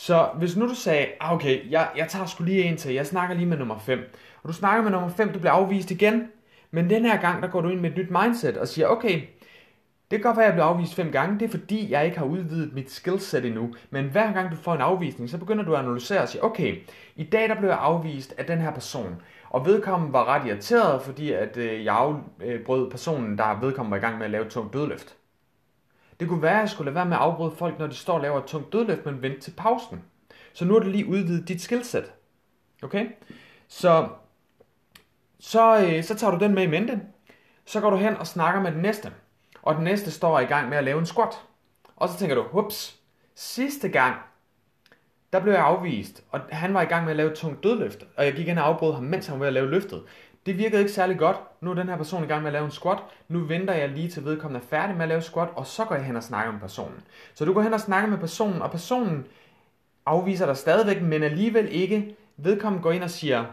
Så 0.01 0.29
hvis 0.35 0.57
nu 0.57 0.67
du 0.67 0.75
sagde, 0.75 1.07
ah, 1.19 1.33
okay, 1.33 1.71
jeg, 1.71 1.89
jeg 1.97 2.07
tager 2.07 2.25
sgu 2.25 2.43
lige 2.43 2.63
en 2.63 2.77
til, 2.77 2.93
jeg 2.93 3.07
snakker 3.07 3.35
lige 3.35 3.45
med 3.45 3.57
nummer 3.57 3.79
5, 3.79 4.13
og 4.43 4.49
du 4.49 4.53
snakker 4.53 4.83
med 4.83 4.91
nummer 4.91 5.09
5, 5.09 5.33
du 5.33 5.39
bliver 5.39 5.51
afvist 5.51 5.91
igen, 5.91 6.27
men 6.71 6.89
den 6.89 7.05
her 7.05 7.21
gang, 7.21 7.43
der 7.43 7.49
går 7.49 7.61
du 7.61 7.69
ind 7.69 7.79
med 7.79 7.89
et 7.89 7.97
nyt 7.97 8.11
mindset 8.11 8.57
og 8.57 8.67
siger, 8.67 8.87
okay, 8.87 9.21
det 10.11 10.19
kan 10.19 10.21
godt 10.21 10.37
være, 10.37 10.45
at 10.45 10.49
jeg 10.49 10.53
bliver 10.53 10.65
afvist 10.65 10.95
fem 10.95 11.11
gange. 11.11 11.39
Det 11.39 11.45
er 11.45 11.49
fordi, 11.49 11.91
jeg 11.91 12.05
ikke 12.05 12.17
har 12.17 12.25
udvidet 12.25 12.73
mit 12.73 12.91
skillset 12.91 13.45
endnu. 13.45 13.73
Men 13.89 14.05
hver 14.05 14.33
gang 14.33 14.51
du 14.51 14.55
får 14.55 14.73
en 14.73 14.81
afvisning, 14.81 15.29
så 15.29 15.37
begynder 15.37 15.63
du 15.65 15.73
at 15.73 15.79
analysere 15.79 16.21
og 16.21 16.29
sige, 16.29 16.43
okay, 16.43 16.75
i 17.15 17.23
dag 17.23 17.49
der 17.49 17.55
blev 17.55 17.69
jeg 17.69 17.79
afvist 17.81 18.33
af 18.37 18.45
den 18.45 18.59
her 18.59 18.71
person. 18.71 19.21
Og 19.49 19.65
vedkommende 19.65 20.13
var 20.13 20.25
ret 20.25 20.47
irriteret, 20.47 21.01
fordi 21.01 21.31
at 21.31 21.57
øh, 21.57 21.85
jeg 21.85 21.95
afbrød 21.95 22.91
personen, 22.91 23.37
der 23.37 23.59
vedkommende 23.59 23.91
var 23.91 23.97
i 23.97 24.05
gang 24.07 24.17
med 24.17 24.25
at 24.25 24.31
lave 24.31 24.45
et 24.45 24.51
tungt 24.51 24.73
dødløft. 24.73 25.15
Det 26.21 26.29
kunne 26.29 26.41
være, 26.41 26.55
at 26.55 26.59
jeg 26.59 26.69
skulle 26.69 26.85
lade 26.85 26.95
være 26.95 27.05
med 27.05 27.17
at 27.17 27.21
afbryde 27.21 27.55
folk, 27.55 27.79
når 27.79 27.87
de 27.87 27.95
står 27.95 28.13
og 28.13 28.21
laver 28.21 28.39
et 28.39 28.45
tungt 28.45 28.73
dødløft, 28.73 29.05
men 29.05 29.21
vente 29.21 29.39
til 29.39 29.51
pausen. 29.51 30.03
Så 30.53 30.65
nu 30.65 30.75
er 30.75 30.79
det 30.79 30.91
lige 30.91 31.07
udvidet 31.07 31.47
dit 31.47 31.61
skillset. 31.61 32.11
Okay? 32.83 33.07
Så, 33.67 34.07
så, 35.39 35.85
øh, 35.85 36.03
så 36.03 36.15
tager 36.15 36.31
du 36.31 36.45
den 36.45 36.55
med 36.55 36.63
i 36.63 36.67
mente. 36.67 37.01
Så 37.65 37.81
går 37.81 37.89
du 37.89 37.95
hen 37.95 38.15
og 38.17 38.27
snakker 38.27 38.61
med 38.61 38.71
den 38.71 38.81
næste. 38.81 39.11
Og 39.61 39.75
den 39.75 39.83
næste 39.83 40.11
står 40.11 40.39
i 40.39 40.45
gang 40.45 40.69
med 40.69 40.77
at 40.77 40.83
lave 40.83 40.99
en 40.99 41.05
squat. 41.05 41.41
Og 41.95 42.09
så 42.09 42.17
tænker 42.17 42.35
du, 42.35 42.43
hups, 42.43 42.99
sidste 43.35 43.89
gang, 43.89 44.15
der 45.33 45.39
blev 45.39 45.53
jeg 45.53 45.63
afvist, 45.63 46.23
og 46.29 46.39
han 46.49 46.73
var 46.73 46.81
i 46.81 46.85
gang 46.85 47.03
med 47.03 47.11
at 47.11 47.17
lave 47.17 47.31
et 47.31 47.37
tungt 47.37 47.63
dødløft, 47.63 48.03
og 48.17 48.25
jeg 48.25 48.33
gik 48.33 48.47
ind 48.47 48.59
og 48.59 48.65
afbrød 48.65 48.93
ham, 48.93 49.03
mens 49.03 49.27
han 49.27 49.33
var 49.33 49.39
ved 49.39 49.47
at 49.47 49.53
lave 49.53 49.69
løftet. 49.69 50.03
Det 50.45 50.57
virkede 50.57 50.81
ikke 50.81 50.91
særlig 50.91 51.19
godt. 51.19 51.37
Nu 51.61 51.69
er 51.69 51.75
den 51.75 51.89
her 51.89 51.97
person 51.97 52.23
i 52.23 52.27
gang 52.27 52.41
med 52.41 52.49
at 52.49 52.53
lave 52.53 52.65
en 52.65 52.71
squat. 52.71 52.97
Nu 53.27 53.39
venter 53.39 53.73
jeg 53.73 53.89
lige 53.89 54.09
til 54.09 54.25
vedkommende 54.25 54.65
er 54.65 54.69
færdig 54.69 54.95
med 54.95 55.03
at 55.03 55.09
lave 55.09 55.21
squat, 55.21 55.49
og 55.55 55.65
så 55.67 55.85
går 55.85 55.95
jeg 55.95 56.05
hen 56.05 56.15
og 56.15 56.23
snakker 56.23 56.51
med 56.51 56.59
personen. 56.59 57.01
Så 57.33 57.45
du 57.45 57.53
går 57.53 57.61
hen 57.61 57.73
og 57.73 57.79
snakker 57.79 58.09
med 58.09 58.17
personen, 58.17 58.61
og 58.61 58.71
personen 58.71 59.25
afviser 60.05 60.45
dig 60.45 60.57
stadigvæk, 60.57 61.01
men 61.01 61.23
alligevel 61.23 61.67
ikke. 61.71 62.15
Vedkommende 62.37 62.83
går 62.83 62.91
ind 62.91 63.03
og 63.03 63.09
siger 63.09 63.45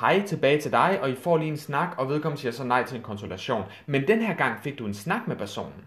hej 0.00 0.22
tilbage 0.26 0.60
til 0.60 0.72
dig, 0.72 0.98
og 1.02 1.10
I 1.10 1.14
får 1.14 1.38
lige 1.38 1.50
en 1.50 1.56
snak, 1.56 1.94
og 1.98 2.08
vedkommende 2.08 2.40
siger 2.40 2.52
så 2.52 2.64
nej 2.64 2.84
til 2.84 2.96
en 2.96 3.02
konsultation. 3.02 3.62
Men 3.86 4.08
den 4.08 4.22
her 4.22 4.34
gang 4.34 4.60
fik 4.62 4.78
du 4.78 4.86
en 4.86 4.94
snak 4.94 5.28
med 5.28 5.36
personen. 5.36 5.86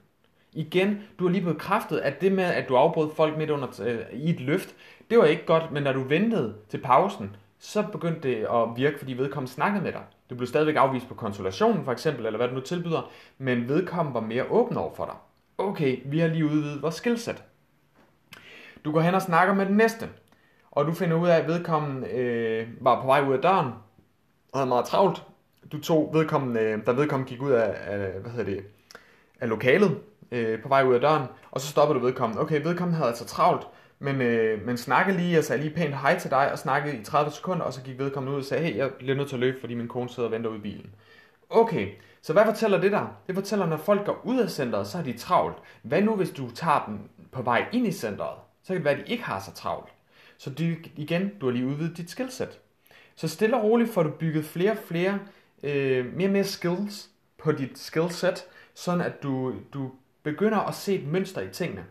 Igen, 0.54 1.00
du 1.20 1.24
har 1.24 1.32
lige 1.32 1.46
bekræftet, 1.46 1.98
at 1.98 2.22
det 2.22 2.32
med, 2.32 2.44
at 2.44 2.70
du 2.70 2.76
afbrød 2.76 3.10
folk 3.16 3.38
midt 3.38 3.50
under 3.50 3.82
øh, 3.86 4.20
i 4.20 4.30
et 4.30 4.40
løft, 4.40 4.76
det 5.10 5.18
var 5.18 5.26
ikke 5.26 5.46
godt, 5.46 5.72
men 5.72 5.84
når 5.84 5.94
du 5.94 6.04
ventede 6.04 6.56
til 6.70 6.78
pausen, 6.78 7.36
så 7.60 7.84
begyndte 7.92 8.30
det 8.30 8.36
at 8.36 8.68
virke, 8.76 9.00
fordi 9.00 9.14
vedkommende 9.14 9.54
snakkede 9.54 9.84
med 9.84 9.92
dig. 9.92 10.02
Du 10.32 10.36
blev 10.36 10.48
stadigvæk 10.48 10.76
afvist 10.76 11.08
på 11.08 11.14
konsolationen 11.14 11.86
for 11.86 11.92
eksempel, 11.92 12.26
eller 12.26 12.38
hvad 12.38 12.48
du 12.48 12.54
nu 12.54 12.62
tilbyder, 12.62 13.12
men 13.38 13.70
vedkommende 13.70 14.14
var 14.14 14.28
mere 14.28 14.46
åben 14.50 14.78
over 14.78 14.96
for 14.96 15.06
dig. 15.06 15.16
Okay, 15.58 16.00
vi 16.06 16.20
har 16.20 16.28
lige 16.28 16.46
udvidet 16.46 16.82
vores 16.82 16.96
skillset. 16.96 17.44
Du 18.86 18.92
går 18.92 19.02
hen 19.02 19.16
og 19.16 19.22
snakker 19.22 19.54
med 19.54 19.66
den 19.66 19.78
næste, 19.78 20.10
og 20.72 20.86
du 20.86 20.92
finder 20.92 21.18
ud 21.18 21.28
af, 21.28 21.38
at 21.38 21.48
vedkommende 21.48 22.08
øh, 22.08 22.68
var 22.82 23.02
på 23.02 23.08
vej 23.08 23.22
ud 23.22 23.34
af 23.34 23.42
døren, 23.42 23.68
og 24.52 24.60
havde 24.60 24.70
meget 24.70 24.86
travlt. 24.86 25.24
Du 25.72 25.82
tog 25.82 26.10
vedkommende, 26.14 26.62
øh, 26.62 26.86
da 26.86 26.92
vedkommende 26.92 27.30
gik 27.30 27.42
ud 27.42 27.52
af, 27.52 27.76
af, 27.88 28.12
hvad 28.22 28.32
hedder 28.32 28.46
det, 28.46 28.66
af 29.40 29.50
lokalet, 29.50 29.98
øh, 30.32 30.62
på 30.62 30.68
vej 30.68 30.84
ud 30.84 30.94
af 30.94 31.02
døren, 31.02 31.28
og 31.52 31.62
så 31.62 31.68
stoppede 31.68 32.00
du 32.00 32.06
vedkommende. 32.06 32.42
Okay, 32.42 32.62
vedkommende 32.64 32.98
havde 32.98 33.10
altså 33.10 33.26
travlt, 33.26 33.68
men, 34.02 34.22
øh, 34.22 34.66
men 34.66 34.78
snakkede 34.78 35.18
lige 35.18 35.38
og 35.38 35.44
sagde 35.44 35.62
lige 35.62 35.76
pænt 35.76 35.96
hej 35.96 36.20
til 36.20 36.32
dig, 36.32 36.52
og 36.52 36.60
snakkede 36.60 36.98
i 36.98 37.04
30 37.04 37.32
sekunder, 37.32 37.66
og 37.66 37.74
så 37.74 37.82
gik 37.82 38.00
vedkommende 38.00 38.36
ud 38.36 38.42
og 38.42 38.46
sagde, 38.46 38.64
hey, 38.64 38.78
jeg 38.78 38.94
bliver 38.94 39.16
nødt 39.16 39.30
til 39.30 39.36
at 39.36 39.40
løbe, 39.40 39.60
fordi 39.60 39.74
min 39.74 39.88
kone 39.88 40.10
sidder 40.10 40.30
og 40.30 40.34
venter 40.34 40.50
ude 40.50 40.60
i 40.60 40.62
bilen. 40.62 40.96
Okay, 41.50 41.88
så 42.22 42.34
hvad 42.34 42.46
fortæller 42.46 42.82
det 42.82 42.92
der? 42.92 43.18
Det 43.28 43.36
fortæller, 43.36 43.66
når 43.66 43.78
folk 43.78 44.06
går 44.06 44.22
ud 44.24 44.40
af 44.40 44.50
centret, 44.50 44.88
så 44.88 44.98
er 44.98 45.04
de 45.04 45.14
travlt. 45.14 45.58
Hvad 45.82 46.02
nu, 46.02 46.16
hvis 46.16 46.30
du 46.30 46.52
tager 46.52 46.84
dem 46.88 47.00
på 47.32 47.42
vej 47.42 47.66
ind 47.72 47.88
i 47.88 47.92
centret? 47.92 48.38
Så 48.64 48.68
kan 48.68 48.76
det 48.76 48.86
være, 48.86 48.94
at 48.94 49.08
de 49.08 49.12
ikke 49.12 49.24
har 49.24 49.40
så 49.40 49.54
travlt. 49.54 49.90
Så 50.38 50.50
du, 50.50 50.64
igen, 50.96 51.32
du 51.42 51.46
har 51.46 51.54
lige 51.54 51.68
udvidet 51.68 51.98
dit 51.98 52.10
skillset. 52.10 52.60
Så 53.16 53.28
stille 53.28 53.58
og 53.58 53.64
roligt 53.64 53.94
får 53.94 54.04
du 54.04 54.10
bygget 54.10 54.46
flere 54.46 54.72
og 54.72 54.78
flere, 54.78 55.20
øh, 55.64 56.14
mere 56.16 56.28
og 56.28 56.34
mere 56.34 56.44
skills 56.44 57.10
på 57.38 57.52
dit 57.52 57.80
skillset, 57.80 58.44
sådan 58.74 59.02
at 59.02 59.24
du, 59.24 59.54
du 59.74 59.92
begynder 60.24 60.60
at 60.60 60.76
se 60.76 60.96
et 60.96 61.08
mønster 61.08 61.42
i 61.42 61.50
tingene. 61.50 61.86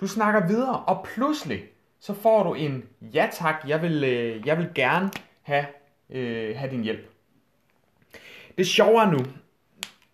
Du 0.00 0.08
snakker 0.08 0.46
videre, 0.46 0.80
og 0.80 1.06
pludselig 1.14 1.64
så 2.00 2.14
får 2.14 2.42
du 2.42 2.54
en 2.54 2.84
ja 3.00 3.28
tak, 3.32 3.54
jeg 3.66 3.82
vil, 3.82 4.04
øh, 4.04 4.46
jeg 4.46 4.58
vil 4.58 4.70
gerne 4.74 5.10
have, 5.42 5.66
øh, 6.10 6.56
have 6.56 6.70
din 6.70 6.82
hjælp. 6.82 7.10
Det 8.58 8.66
sjove 8.66 9.02
er 9.02 9.10
nu, 9.10 9.18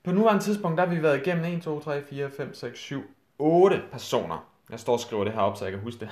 på 0.05 0.13
nuværende 0.13 0.43
tidspunkt, 0.43 0.79
der 0.79 0.87
har 0.87 0.95
vi 0.95 1.03
været 1.03 1.27
igennem 1.27 1.45
1, 1.45 1.63
2, 1.63 1.81
3, 1.81 2.03
4, 2.03 2.31
5, 2.31 2.55
6, 2.55 2.79
7, 2.79 3.03
8 3.39 3.83
personer. 3.93 4.49
Jeg 4.71 4.81
står 4.81 4.93
og 4.93 5.01
skriver 5.01 5.25
det 5.25 5.33
her 5.33 5.41
op, 5.41 5.57
så 5.57 5.65
jeg 5.65 5.73
kan 5.73 5.83
huske 5.83 6.01
det. 6.01 6.11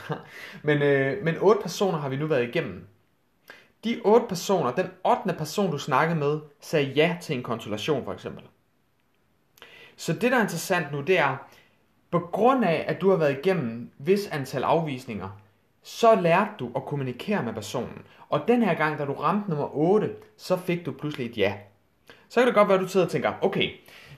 men, 0.65 0.83
øh, 0.83 1.25
men 1.25 1.37
8 1.41 1.63
personer 1.63 1.99
har 1.99 2.09
vi 2.09 2.17
nu 2.17 2.27
været 2.27 2.49
igennem. 2.49 2.87
De 3.85 4.01
8 4.05 4.27
personer, 4.29 4.73
den 4.73 4.87
8. 5.05 5.35
person, 5.39 5.71
du 5.71 5.79
snakkede 5.79 6.19
med, 6.19 6.41
sagde 6.61 6.87
ja 6.87 7.17
til 7.21 7.37
en 7.37 7.43
konsultation 7.43 8.05
for 8.05 8.13
eksempel. 8.13 8.45
Så 9.97 10.13
det, 10.13 10.33
der 10.33 10.39
er 10.39 10.43
interessant 10.43 10.93
nu, 10.93 11.01
det 11.01 11.19
er, 11.19 11.37
på 12.11 12.19
grund 12.19 12.65
af, 12.65 12.85
at 12.89 13.01
du 13.01 13.11
har 13.11 13.17
været 13.17 13.39
igennem 13.39 13.91
vis 13.99 14.27
antal 14.27 14.63
afvisninger, 14.63 15.29
så 15.83 16.21
lærte 16.21 16.51
du 16.59 16.71
at 16.77 16.85
kommunikere 16.85 17.43
med 17.43 17.53
personen. 17.53 18.03
Og 18.29 18.41
den 18.49 18.63
her 18.63 18.75
gang, 18.75 18.99
da 18.99 19.05
du 19.05 19.13
ramte 19.13 19.51
nummer 19.51 19.77
8, 19.77 20.11
så 20.37 20.57
fik 20.57 20.87
du 20.87 20.93
pludselig 20.93 21.31
et 21.31 21.39
ja. 21.39 21.55
Så 22.29 22.41
kan 22.41 22.47
det 22.47 22.55
godt 22.55 22.69
være, 22.69 22.79
at 22.79 22.83
du 22.83 22.89
sidder 22.89 23.07
og 23.07 23.13
tænker, 23.13 23.33
okay, 23.43 23.71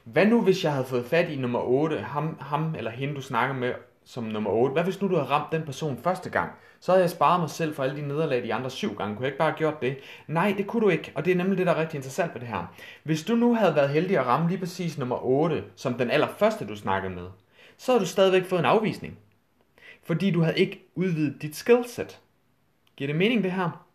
hvad 0.04 0.26
nu 0.26 0.40
hvis 0.40 0.64
jeg 0.64 0.72
havde 0.72 0.86
fået 0.86 1.06
fat 1.06 1.30
i 1.30 1.36
nummer 1.36 1.60
8, 1.60 1.98
ham, 1.98 2.36
ham 2.40 2.74
eller 2.78 2.90
hende, 2.90 3.14
du 3.14 3.20
snakker 3.20 3.54
med 3.54 3.72
som 4.04 4.24
nummer 4.24 4.50
8? 4.50 4.72
Hvad 4.72 4.84
hvis 4.84 5.00
nu 5.00 5.08
du 5.08 5.14
havde 5.14 5.30
ramt 5.30 5.52
den 5.52 5.62
person 5.62 5.98
første 6.04 6.30
gang? 6.30 6.50
Så 6.80 6.92
havde 6.92 7.02
jeg 7.02 7.10
sparet 7.10 7.40
mig 7.40 7.50
selv 7.50 7.74
for 7.74 7.82
alle 7.82 7.96
de 7.96 8.08
nederlag 8.08 8.42
de 8.42 8.54
andre 8.54 8.70
syv 8.70 8.96
gange. 8.96 9.16
Kunne 9.16 9.24
jeg 9.24 9.28
ikke 9.28 9.38
bare 9.38 9.50
have 9.50 9.58
gjort 9.58 9.82
det? 9.82 9.96
Nej, 10.26 10.54
det 10.56 10.66
kunne 10.66 10.82
du 10.82 10.88
ikke, 10.88 11.12
og 11.14 11.24
det 11.24 11.30
er 11.30 11.36
nemlig 11.36 11.58
det, 11.58 11.66
der 11.66 11.72
er 11.72 11.80
rigtig 11.80 11.96
interessant 11.96 12.34
ved 12.34 12.40
det 12.40 12.48
her. 12.48 12.74
Hvis 13.02 13.22
du 13.22 13.34
nu 13.34 13.54
havde 13.54 13.74
været 13.74 13.88
heldig 13.88 14.18
at 14.18 14.26
ramme 14.26 14.48
lige 14.48 14.58
præcis 14.58 14.98
nummer 14.98 15.24
8, 15.24 15.64
som 15.76 15.94
den 15.94 16.10
allerførste, 16.10 16.66
du 16.66 16.76
snakkede 16.76 17.14
med, 17.14 17.26
så 17.82 17.92
har 17.92 17.98
du 17.98 18.06
stadigvæk 18.06 18.44
fået 18.44 18.58
en 18.58 18.64
afvisning. 18.64 19.18
Fordi 20.02 20.30
du 20.30 20.40
havde 20.40 20.58
ikke 20.58 20.90
udvidet 20.94 21.42
dit 21.42 21.56
skillset. 21.56 22.20
Giver 22.96 23.08
det 23.08 23.16
mening 23.16 23.44
det 23.44 23.52
her? 23.52 23.86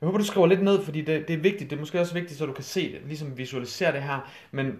Jeg 0.00 0.06
håber, 0.06 0.18
du 0.18 0.24
skriver 0.24 0.46
lidt 0.46 0.62
ned, 0.62 0.84
fordi 0.84 1.00
det, 1.00 1.28
det 1.28 1.34
er 1.34 1.40
vigtigt. 1.40 1.70
Det 1.70 1.76
er 1.76 1.80
måske 1.80 2.00
også 2.00 2.14
vigtigt, 2.14 2.38
så 2.38 2.46
du 2.46 2.52
kan 2.52 2.64
se 2.64 2.92
det, 2.92 3.00
ligesom 3.06 3.38
visualisere 3.38 3.92
det 3.92 4.02
her. 4.02 4.30
Men 4.50 4.72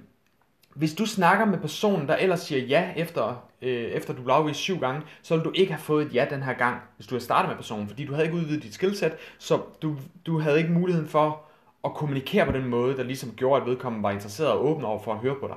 hvis 0.75 0.95
du 0.95 1.07
snakker 1.07 1.45
med 1.45 1.59
personen, 1.59 2.09
der 2.09 2.17
ellers 2.17 2.41
siger 2.41 2.61
ja, 2.61 2.93
efter, 2.97 3.49
øh, 3.63 3.85
efter 3.85 4.15
du 4.15 4.23
blev 4.23 4.35
afvist 4.35 4.61
syv 4.61 4.79
gange, 4.79 5.03
så 5.23 5.37
vil 5.37 5.45
du 5.45 5.53
ikke 5.55 5.73
have 5.73 5.83
fået 5.83 6.07
et 6.07 6.15
ja 6.15 6.27
den 6.31 6.43
her 6.43 6.53
gang, 6.53 6.81
hvis 6.97 7.07
du 7.07 7.15
har 7.15 7.21
startet 7.21 7.49
med 7.49 7.57
personen, 7.57 7.89
fordi 7.89 8.05
du 8.05 8.13
havde 8.13 8.27
ikke 8.27 8.39
udvidet 8.39 8.63
dit 8.63 8.75
skillset, 8.75 9.13
så 9.39 9.63
du, 9.83 9.97
du 10.27 10.39
havde 10.39 10.59
ikke 10.59 10.73
muligheden 10.73 11.09
for 11.09 11.45
at 11.85 11.95
kommunikere 11.95 12.47
på 12.47 12.53
den 12.53 12.67
måde, 12.67 12.97
der 12.97 13.03
ligesom 13.03 13.33
gjorde, 13.37 13.61
at 13.61 13.69
vedkommende 13.69 14.03
var 14.03 14.11
interesseret 14.11 14.51
og 14.51 14.67
åben 14.67 14.85
over 14.85 15.03
for 15.03 15.13
at 15.13 15.19
høre 15.19 15.37
på 15.41 15.47
dig. 15.47 15.57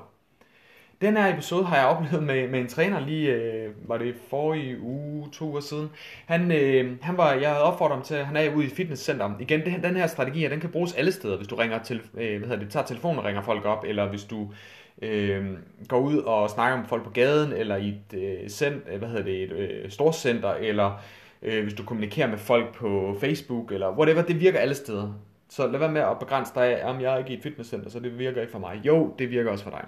Den 1.01 1.17
her 1.17 1.33
episode 1.33 1.65
har 1.65 1.77
jeg 1.77 1.85
oplevet 1.85 2.23
med, 2.23 2.47
med 2.47 2.59
en 2.59 2.67
træner 2.67 2.99
lige, 2.99 3.33
øh, 3.33 3.89
var 3.89 3.97
det 3.97 4.15
forrige 4.29 4.79
uge, 4.81 5.29
to 5.31 5.45
uger 5.45 5.59
siden. 5.59 5.89
Han, 6.25 6.51
øh, 6.51 6.97
han 7.01 7.17
var, 7.17 7.33
jeg 7.33 7.49
havde 7.49 7.63
opfordret 7.63 7.95
ham 7.95 8.03
til, 8.03 8.17
han 8.17 8.37
er 8.37 8.55
ude 8.55 8.65
i 8.65 8.69
fitnesscenter. 8.69 9.31
Igen, 9.39 9.59
det, 9.59 9.83
den 9.83 9.95
her 9.95 10.07
strategi, 10.07 10.47
den 10.47 10.59
kan 10.59 10.69
bruges 10.69 10.93
alle 10.93 11.11
steder, 11.11 11.37
hvis 11.37 11.47
du 11.47 11.55
ringer 11.55 11.83
til, 11.83 12.01
øh, 12.17 12.37
hvad 12.37 12.47
hedder 12.47 12.63
det, 12.63 12.69
tager 12.69 12.85
telefonen 12.85 13.19
og 13.19 13.25
ringer 13.25 13.41
folk 13.41 13.65
op, 13.65 13.83
eller 13.87 14.09
hvis 14.09 14.23
du 14.23 14.53
øh, 15.01 15.45
går 15.87 15.99
ud 15.99 16.17
og 16.17 16.49
snakker 16.49 16.77
med 16.77 16.85
folk 16.87 17.03
på 17.03 17.09
gaden, 17.09 17.53
eller 17.53 17.75
i 17.75 17.87
et, 17.87 18.19
øh, 18.19 18.49
cent, 18.49 18.83
øh, 18.91 18.99
hvad 18.99 19.09
hedder 19.09 19.23
det, 19.23 19.43
et 19.43 19.51
øh, 19.51 19.89
storcenter, 19.89 20.53
eller 20.53 21.01
øh, 21.41 21.63
hvis 21.63 21.73
du 21.73 21.83
kommunikerer 21.83 22.27
med 22.27 22.37
folk 22.37 22.75
på 22.75 23.17
Facebook, 23.19 23.71
eller 23.71 23.97
whatever, 23.97 24.21
det 24.21 24.39
virker 24.39 24.59
alle 24.59 24.75
steder. 24.75 25.13
Så 25.49 25.67
lad 25.67 25.79
være 25.79 25.91
med 25.91 26.01
at 26.01 26.19
begrænse 26.19 26.51
dig, 26.55 26.83
om 26.83 27.01
jeg 27.01 27.13
er 27.13 27.17
ikke 27.17 27.33
i 27.33 27.37
et 27.37 27.43
fitnesscenter, 27.43 27.89
så 27.89 27.99
det 27.99 28.19
virker 28.19 28.41
ikke 28.41 28.51
for 28.51 28.59
mig. 28.59 28.81
Jo, 28.85 29.13
det 29.19 29.31
virker 29.31 29.51
også 29.51 29.63
for 29.63 29.71
dig. 29.71 29.85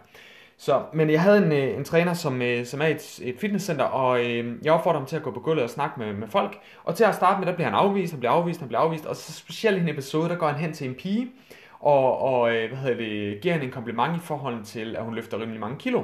Så, 0.61 0.83
men 0.93 1.09
jeg 1.09 1.21
havde 1.21 1.37
en, 1.37 1.51
øh, 1.51 1.77
en 1.77 1.83
træner, 1.83 2.13
som, 2.13 2.41
øh, 2.41 2.65
som 2.65 2.81
er 2.81 2.85
i 2.85 2.91
et, 2.91 3.19
et 3.23 3.35
fitnesscenter, 3.39 3.85
og 3.85 4.25
øh, 4.25 4.65
jeg 4.65 4.73
opfordrede 4.73 4.99
ham 4.99 5.07
til 5.07 5.15
at 5.15 5.23
gå 5.23 5.31
på 5.31 5.39
gulvet 5.39 5.63
og 5.63 5.69
snakke 5.69 5.99
med, 5.99 6.13
med 6.13 6.27
folk. 6.27 6.59
Og 6.83 6.95
til 6.95 7.03
at 7.03 7.15
starte 7.15 7.39
med, 7.39 7.47
der 7.47 7.53
bliver 7.53 7.67
han 7.67 7.75
afvist, 7.75 8.11
han 8.11 8.19
bliver 8.19 8.31
afvist, 8.31 8.59
han 8.59 8.67
bliver 8.67 8.81
afvist. 8.81 9.05
Og 9.05 9.15
så 9.15 9.33
specielt 9.33 9.77
i 9.77 9.81
en 9.81 9.89
episode, 9.89 10.29
der 10.29 10.35
går 10.35 10.47
han 10.47 10.59
hen 10.59 10.73
til 10.73 10.87
en 10.87 10.95
pige, 10.95 11.31
og, 11.79 12.21
og 12.21 12.55
øh, 12.55 12.69
hvad 12.69 12.77
hedder 12.77 12.97
det, 12.97 13.41
giver 13.41 13.53
han 13.53 13.63
en 13.63 13.71
kompliment 13.71 14.17
i 14.17 14.19
forhold 14.19 14.63
til, 14.63 14.95
at 14.95 15.03
hun 15.03 15.15
løfter 15.15 15.39
rimelig 15.41 15.59
mange 15.59 15.77
kilo. 15.77 16.03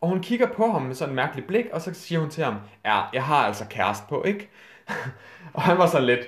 Og 0.00 0.08
hun 0.08 0.20
kigger 0.20 0.46
på 0.46 0.70
ham 0.70 0.82
med 0.82 0.94
sådan 0.94 1.12
en 1.12 1.16
mærkelig 1.16 1.46
blik, 1.46 1.66
og 1.72 1.80
så 1.80 1.94
siger 1.94 2.20
hun 2.20 2.30
til 2.30 2.44
ham, 2.44 2.54
ja, 2.84 3.00
jeg 3.12 3.24
har 3.24 3.46
altså 3.46 3.64
kæreste 3.70 4.04
på, 4.08 4.22
ikke? 4.22 4.48
og 5.54 5.62
han 5.62 5.78
var 5.78 5.86
så 5.86 6.00
lidt, 6.00 6.20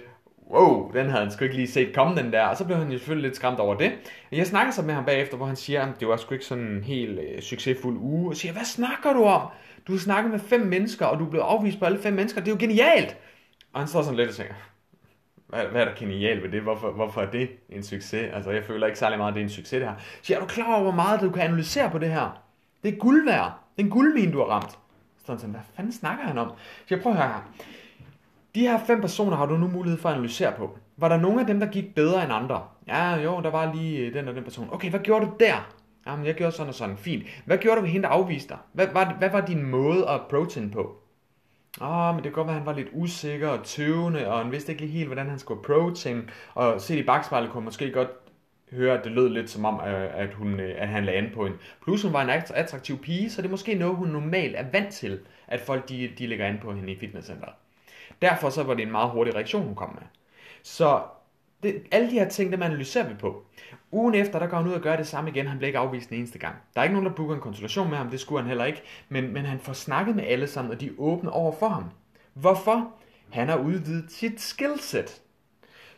wow, 0.52 0.90
den 0.94 1.10
havde 1.10 1.22
han 1.22 1.32
sgu 1.32 1.44
ikke 1.44 1.56
lige 1.56 1.68
set 1.68 1.94
komme, 1.94 2.16
den 2.16 2.32
der. 2.32 2.42
Og 2.42 2.56
så 2.56 2.64
blev 2.64 2.76
han 2.76 2.90
jo 2.90 2.98
selvfølgelig 2.98 3.28
lidt 3.28 3.36
skræmt 3.36 3.58
over 3.58 3.74
det. 3.74 3.92
Jeg 4.32 4.46
snakker 4.46 4.72
så 4.72 4.82
med 4.82 4.94
ham 4.94 5.04
bagefter, 5.04 5.36
hvor 5.36 5.46
han 5.46 5.56
siger, 5.56 5.82
at 5.82 6.00
det 6.00 6.08
var 6.08 6.16
sgu 6.16 6.34
ikke 6.34 6.44
sådan 6.44 6.64
en 6.64 6.84
helt 6.84 7.18
øh, 7.18 7.42
succesfuld 7.42 7.98
uge. 7.98 8.30
Og 8.30 8.36
siger, 8.36 8.52
hvad 8.52 8.64
snakker 8.64 9.12
du 9.12 9.24
om? 9.24 9.48
Du 9.86 9.92
har 9.92 9.98
snakket 9.98 10.30
med 10.30 10.38
fem 10.38 10.60
mennesker, 10.60 11.06
og 11.06 11.18
du 11.18 11.24
blev 11.24 11.40
afvist 11.40 11.78
på 11.78 11.84
alle 11.84 11.98
fem 11.98 12.12
mennesker. 12.12 12.40
Det 12.40 12.48
er 12.48 12.54
jo 12.54 12.60
genialt! 12.60 13.16
Og 13.72 13.80
han 13.80 13.88
står 13.88 14.02
sådan 14.02 14.16
lidt 14.16 14.28
og 14.28 14.34
tænker, 14.34 14.54
hvad, 15.48 15.64
hvad 15.64 15.80
er 15.80 15.84
der 15.84 15.94
genialt 15.98 16.42
ved 16.42 16.50
det? 16.50 16.62
Hvorfor, 16.62 16.90
hvorfor 16.90 17.20
er 17.20 17.30
det 17.30 17.50
en 17.68 17.82
succes? 17.82 18.30
Altså, 18.34 18.50
jeg 18.50 18.64
føler 18.64 18.86
ikke 18.86 18.98
særlig 18.98 19.18
meget, 19.18 19.30
at 19.30 19.34
det 19.34 19.40
er 19.40 19.44
en 19.44 19.50
succes, 19.50 19.80
det 19.80 19.88
her. 19.88 19.94
Så 20.22 20.34
er 20.34 20.40
du 20.40 20.46
klar 20.46 20.72
over, 20.74 20.82
hvor 20.82 20.92
meget 20.92 21.20
du 21.20 21.30
kan 21.30 21.42
analysere 21.42 21.90
på 21.90 21.98
det 21.98 22.10
her? 22.10 22.42
Det 22.82 22.94
er 22.94 22.98
guld 22.98 23.24
værd. 23.24 23.52
Det 23.76 23.82
er 23.82 23.86
en 23.86 23.90
guldmine, 23.90 24.32
du 24.32 24.38
har 24.38 24.44
ramt. 24.44 24.70
Så 25.18 25.26
sådan, 25.26 25.50
hvad 25.50 25.60
fanden 25.76 25.92
snakker 25.92 26.24
han 26.24 26.38
om? 26.38 26.48
Så 26.58 26.94
jeg 26.94 27.02
prøver 27.02 27.16
at 27.16 27.22
høre 27.22 27.32
her. 27.32 27.66
De 28.54 28.60
her 28.60 28.78
fem 28.86 29.00
personer 29.00 29.36
har 29.36 29.46
du 29.46 29.56
nu 29.56 29.68
mulighed 29.68 29.98
for 29.98 30.08
at 30.08 30.14
analysere 30.14 30.52
på. 30.52 30.78
Var 30.96 31.08
der 31.08 31.16
nogen 31.16 31.38
af 31.38 31.46
dem, 31.46 31.60
der 31.60 31.66
gik 31.66 31.94
bedre 31.94 32.24
end 32.24 32.32
andre? 32.32 32.62
Ja, 32.86 33.16
jo, 33.16 33.40
der 33.40 33.50
var 33.50 33.74
lige 33.74 33.98
øh, 33.98 34.14
den 34.14 34.28
og 34.28 34.34
den 34.34 34.44
person. 34.44 34.68
Okay, 34.72 34.90
hvad 34.90 35.00
gjorde 35.00 35.26
du 35.26 35.32
der? 35.40 35.74
Jamen, 36.06 36.26
jeg 36.26 36.34
gjorde 36.34 36.52
sådan 36.52 36.68
og 36.68 36.74
sådan. 36.74 36.96
Fint. 36.96 37.22
Hvad 37.44 37.58
gjorde 37.58 37.76
du 37.76 37.82
ved 37.82 37.90
hende, 37.90 38.08
der 38.08 38.12
afviste 38.14 38.48
dig? 38.48 38.58
Hvad, 38.72 38.86
hvad, 38.86 39.06
hvad 39.18 39.30
var 39.30 39.40
din 39.40 39.62
måde 39.62 40.08
at 40.08 40.14
approach 40.14 40.58
hende 40.58 40.72
på? 40.72 40.96
Åh, 41.80 42.08
oh, 42.08 42.14
men 42.14 42.24
det 42.24 42.32
kan 42.32 42.32
godt 42.32 42.46
være, 42.46 42.56
at 42.56 42.60
han 42.60 42.66
var 42.66 42.74
lidt 42.74 42.88
usikker 42.92 43.48
og 43.48 43.64
tøvende, 43.64 44.28
og 44.28 44.38
han 44.38 44.52
vidste 44.52 44.72
ikke 44.72 44.86
helt, 44.86 45.06
hvordan 45.06 45.28
han 45.28 45.38
skulle 45.38 45.60
approach 45.60 46.08
hende. 46.08 46.22
Og 46.54 46.80
se 46.80 46.98
i 46.98 47.02
bagspejlet 47.02 47.50
kunne 47.50 47.64
måske 47.64 47.90
godt 47.90 48.08
høre, 48.72 48.98
at 48.98 49.04
det 49.04 49.12
lød 49.12 49.28
lidt 49.28 49.50
som 49.50 49.64
om, 49.64 49.74
øh, 49.74 50.20
at, 50.20 50.34
hun, 50.34 50.60
øh, 50.60 50.74
at 50.78 50.88
han 50.88 51.04
lagde 51.04 51.18
an 51.18 51.30
på 51.34 51.44
hende. 51.44 51.58
Plus 51.84 52.02
hun 52.02 52.12
var 52.12 52.22
en 52.22 52.42
attraktiv 52.54 52.98
pige, 52.98 53.30
så 53.30 53.42
det 53.42 53.48
er 53.48 53.50
måske 53.50 53.74
noget, 53.74 53.96
hun 53.96 54.08
normalt 54.08 54.56
er 54.56 54.64
vant 54.72 54.92
til, 54.92 55.20
at 55.46 55.60
folk 55.60 55.88
de, 55.88 56.10
de 56.18 56.26
lægger 56.26 56.46
an 56.46 56.58
på 56.62 56.72
hende 56.72 56.92
i 56.92 56.98
fitnesscenteret. 56.98 57.54
Derfor 58.22 58.50
så 58.50 58.62
var 58.62 58.74
det 58.74 58.82
en 58.82 58.90
meget 58.90 59.10
hurtig 59.10 59.34
reaktion, 59.34 59.64
hun 59.64 59.74
kom 59.74 59.94
med. 59.94 60.02
Så 60.62 61.02
det, 61.62 61.82
alle 61.90 62.06
de 62.06 62.12
her 62.12 62.28
ting, 62.28 62.52
dem 62.52 62.62
analyserer 62.62 63.08
vi 63.08 63.14
på. 63.14 63.46
Ugen 63.92 64.14
efter, 64.14 64.38
der 64.38 64.46
går 64.46 64.56
han 64.56 64.66
ud 64.66 64.72
og 64.72 64.80
gør 64.80 64.96
det 64.96 65.06
samme 65.06 65.30
igen. 65.30 65.46
Han 65.46 65.58
bliver 65.58 65.68
ikke 65.68 65.78
afvist 65.78 66.10
den 66.10 66.18
eneste 66.18 66.38
gang. 66.38 66.54
Der 66.74 66.80
er 66.80 66.84
ikke 66.84 66.94
nogen, 66.94 67.08
der 67.08 67.14
booker 67.14 67.34
en 67.34 67.40
konsultation 67.40 67.90
med 67.90 67.98
ham. 67.98 68.10
Det 68.10 68.20
skulle 68.20 68.40
han 68.40 68.48
heller 68.48 68.64
ikke. 68.64 68.82
Men, 69.08 69.32
men 69.32 69.44
han 69.44 69.58
får 69.58 69.72
snakket 69.72 70.16
med 70.16 70.24
alle 70.24 70.46
sammen, 70.46 70.72
og 70.72 70.80
de 70.80 70.86
er 70.86 70.90
åbne 70.98 71.30
over 71.30 71.52
for 71.52 71.68
ham. 71.68 71.84
Hvorfor? 72.34 72.92
Han 73.30 73.48
har 73.48 73.56
udvidet 73.56 74.12
sit 74.12 74.40
skillset. 74.40 75.22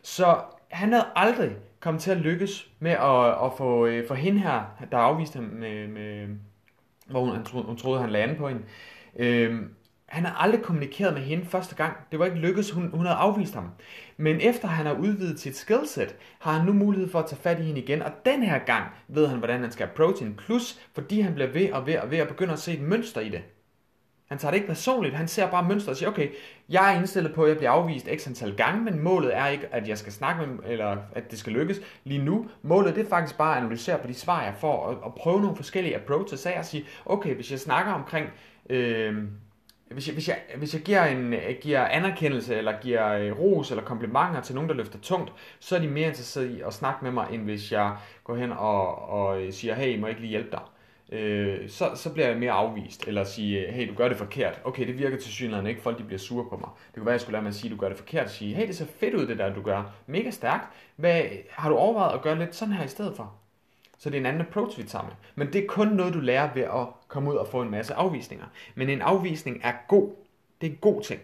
Så 0.01 0.37
han 0.67 0.93
havde 0.93 1.05
aldrig 1.15 1.51
kommet 1.79 2.01
til 2.01 2.11
at 2.11 2.17
lykkes 2.17 2.69
med 2.79 2.91
at, 2.91 3.45
at 3.45 3.51
få, 3.57 3.85
øh, 3.85 4.07
for 4.07 4.15
hende 4.15 4.39
her, 4.39 4.61
der 4.91 4.97
afviste 4.97 5.35
ham 5.35 5.43
med, 5.43 5.87
med 5.87 6.27
hvor 7.09 7.25
hun, 7.25 7.65
hun, 7.65 7.77
troede, 7.77 8.01
han 8.01 8.09
lagde 8.09 8.35
på 8.35 8.47
hende. 8.47 8.63
Øh, 9.15 9.61
han 10.05 10.25
har 10.25 10.35
aldrig 10.35 10.61
kommunikeret 10.61 11.13
med 11.13 11.21
hende 11.21 11.45
første 11.45 11.75
gang. 11.75 11.97
Det 12.11 12.19
var 12.19 12.25
ikke 12.25 12.37
lykkedes, 12.37 12.71
hun, 12.71 12.89
hun 12.93 13.05
havde 13.05 13.17
afvist 13.17 13.53
ham. 13.53 13.69
Men 14.17 14.41
efter 14.41 14.67
han 14.67 14.85
har 14.85 14.93
udvidet 14.93 15.39
sit 15.39 15.57
skillset, 15.57 16.15
har 16.39 16.51
han 16.51 16.65
nu 16.65 16.73
mulighed 16.73 17.09
for 17.09 17.19
at 17.19 17.25
tage 17.25 17.41
fat 17.41 17.59
i 17.59 17.63
hende 17.63 17.81
igen. 17.81 18.01
Og 18.01 18.11
den 18.25 18.43
her 18.43 18.59
gang 18.59 18.83
ved 19.07 19.27
han, 19.27 19.37
hvordan 19.37 19.61
han 19.61 19.71
skal 19.71 19.83
approach 19.83 20.23
hende. 20.23 20.37
Plus, 20.37 20.79
fordi 20.93 21.21
han 21.21 21.33
bliver 21.33 21.49
ved 21.49 21.71
og 21.71 21.87
ved 21.87 21.97
og 21.97 22.11
ved 22.11 22.21
og 22.21 22.27
begynder 22.27 22.53
at 22.53 22.59
se 22.59 22.73
et 22.73 22.81
mønster 22.81 23.21
i 23.21 23.29
det. 23.29 23.41
Han 24.25 24.37
tager 24.37 24.51
det 24.51 24.55
ikke 24.55 24.67
personligt, 24.67 25.15
han 25.15 25.27
ser 25.27 25.51
bare 25.51 25.67
mønster 25.67 25.91
og 25.91 25.97
siger, 25.97 26.09
okay, 26.09 26.29
jeg 26.69 26.93
er 26.93 26.97
indstillet 26.97 27.33
på, 27.33 27.43
at 27.43 27.49
jeg 27.49 27.57
bliver 27.57 27.71
afvist 27.71 28.07
x 28.15 28.27
antal 28.27 28.55
gange, 28.55 28.83
men 28.83 28.99
målet 28.99 29.37
er 29.37 29.47
ikke, 29.47 29.67
at 29.71 29.87
jeg 29.87 29.97
skal 29.97 30.13
snakke 30.13 30.47
med 30.47 30.57
eller 30.65 30.97
at 31.11 31.31
det 31.31 31.39
skal 31.39 31.53
lykkes 31.53 31.81
lige 32.03 32.23
nu. 32.23 32.49
Målet 32.61 32.95
det 32.95 33.05
er 33.05 33.09
faktisk 33.09 33.37
bare 33.37 33.51
at 33.55 33.61
analysere 33.61 33.97
på 33.97 34.07
de 34.07 34.13
svar, 34.13 34.43
jeg 34.43 34.53
får, 34.59 34.77
og, 34.77 35.03
og 35.03 35.15
prøve 35.15 35.41
nogle 35.41 35.55
forskellige 35.55 35.95
approaches 35.95 36.45
af 36.45 36.59
og 36.59 36.65
sige, 36.65 36.85
okay, 37.05 37.35
hvis 37.35 37.51
jeg 37.51 37.59
snakker 37.59 37.91
omkring 37.91 38.29
øh, 38.69 39.23
hvis 39.95 40.07
jeg, 40.07 40.13
hvis 40.13 40.27
jeg, 40.27 40.37
hvis 40.57 40.73
jeg 40.73 40.81
giver, 40.81 41.05
en, 41.05 41.33
øh, 41.33 41.55
giver 41.61 41.85
anerkendelse, 41.85 42.55
eller 42.55 42.73
giver 42.81 43.13
øh, 43.13 43.39
ros 43.39 43.71
eller 43.71 43.83
komplimenter 43.83 44.41
til 44.41 44.55
nogen, 44.55 44.69
der 44.69 44.75
løfter 44.75 44.99
tungt, 44.99 45.33
så 45.59 45.75
er 45.75 45.79
de 45.79 45.87
mere 45.87 46.07
interesserede 46.07 46.57
i 46.57 46.61
at 46.61 46.73
snakke 46.73 46.99
med 47.03 47.11
mig, 47.11 47.27
end 47.31 47.43
hvis 47.43 47.71
jeg 47.71 47.95
går 48.23 48.35
hen 48.35 48.51
og, 48.51 49.09
og 49.09 49.41
øh, 49.41 49.53
siger, 49.53 49.75
hey, 49.75 49.99
må 49.99 50.07
jeg 50.07 50.11
ikke 50.11 50.21
lige 50.21 50.29
hjælpe 50.29 50.51
dig? 50.51 50.61
Øh, 51.19 51.69
så, 51.69 51.91
så 51.95 52.13
bliver 52.13 52.27
jeg 52.27 52.37
mere 52.37 52.51
afvist, 52.51 53.07
eller 53.07 53.23
sige, 53.23 53.71
hey, 53.71 53.89
du 53.89 53.93
gør 53.93 54.07
det 54.07 54.17
forkert. 54.17 54.61
Okay, 54.63 54.87
det 54.87 54.99
virker 54.99 55.17
til 55.17 55.31
synligheden 55.31 55.67
ikke, 55.67 55.81
folk 55.81 55.97
de 55.97 56.03
bliver 56.03 56.19
sure 56.19 56.45
på 56.49 56.57
mig. 56.57 56.69
Det 56.87 56.95
kunne 56.95 57.05
være, 57.05 57.13
jeg 57.13 57.21
skulle 57.21 57.33
lade 57.33 57.43
mig 57.43 57.49
at 57.49 57.55
sige, 57.55 57.71
du 57.71 57.77
gør 57.77 57.89
det 57.89 57.97
forkert, 57.97 58.25
og 58.25 58.31
sige, 58.31 58.55
hey, 58.55 58.67
det 58.67 58.75
ser 58.75 58.85
fedt 58.85 59.13
ud, 59.13 59.27
det 59.27 59.37
der, 59.37 59.53
du 59.53 59.61
gør. 59.61 59.93
Mega 60.07 60.31
stærkt. 60.31 60.67
Hvad, 60.95 61.21
har 61.49 61.69
du 61.69 61.75
overvejet 61.75 62.13
at 62.13 62.21
gøre 62.21 62.39
lidt 62.39 62.55
sådan 62.55 62.73
her 62.73 62.85
i 62.85 62.87
stedet 62.87 63.15
for? 63.15 63.33
Så 63.97 64.09
det 64.09 64.15
er 64.15 64.19
en 64.19 64.25
anden 64.25 64.41
approach, 64.41 64.77
vi 64.77 64.83
tager 64.83 65.03
med. 65.03 65.13
Men 65.35 65.53
det 65.53 65.63
er 65.63 65.67
kun 65.67 65.87
noget, 65.87 66.13
du 66.13 66.19
lærer 66.19 66.53
ved 66.53 66.63
at 66.63 66.87
komme 67.15 67.31
ud 67.31 67.35
og 67.35 67.47
få 67.47 67.61
en 67.61 67.71
masse 67.71 67.93
afvisninger. 67.93 68.45
Men 68.75 68.89
en 68.89 69.01
afvisning 69.01 69.61
er 69.63 69.73
god. 69.87 70.09
Det 70.61 70.67
er 70.67 70.71
en 70.71 70.77
god 70.81 71.01
ting. 71.01 71.21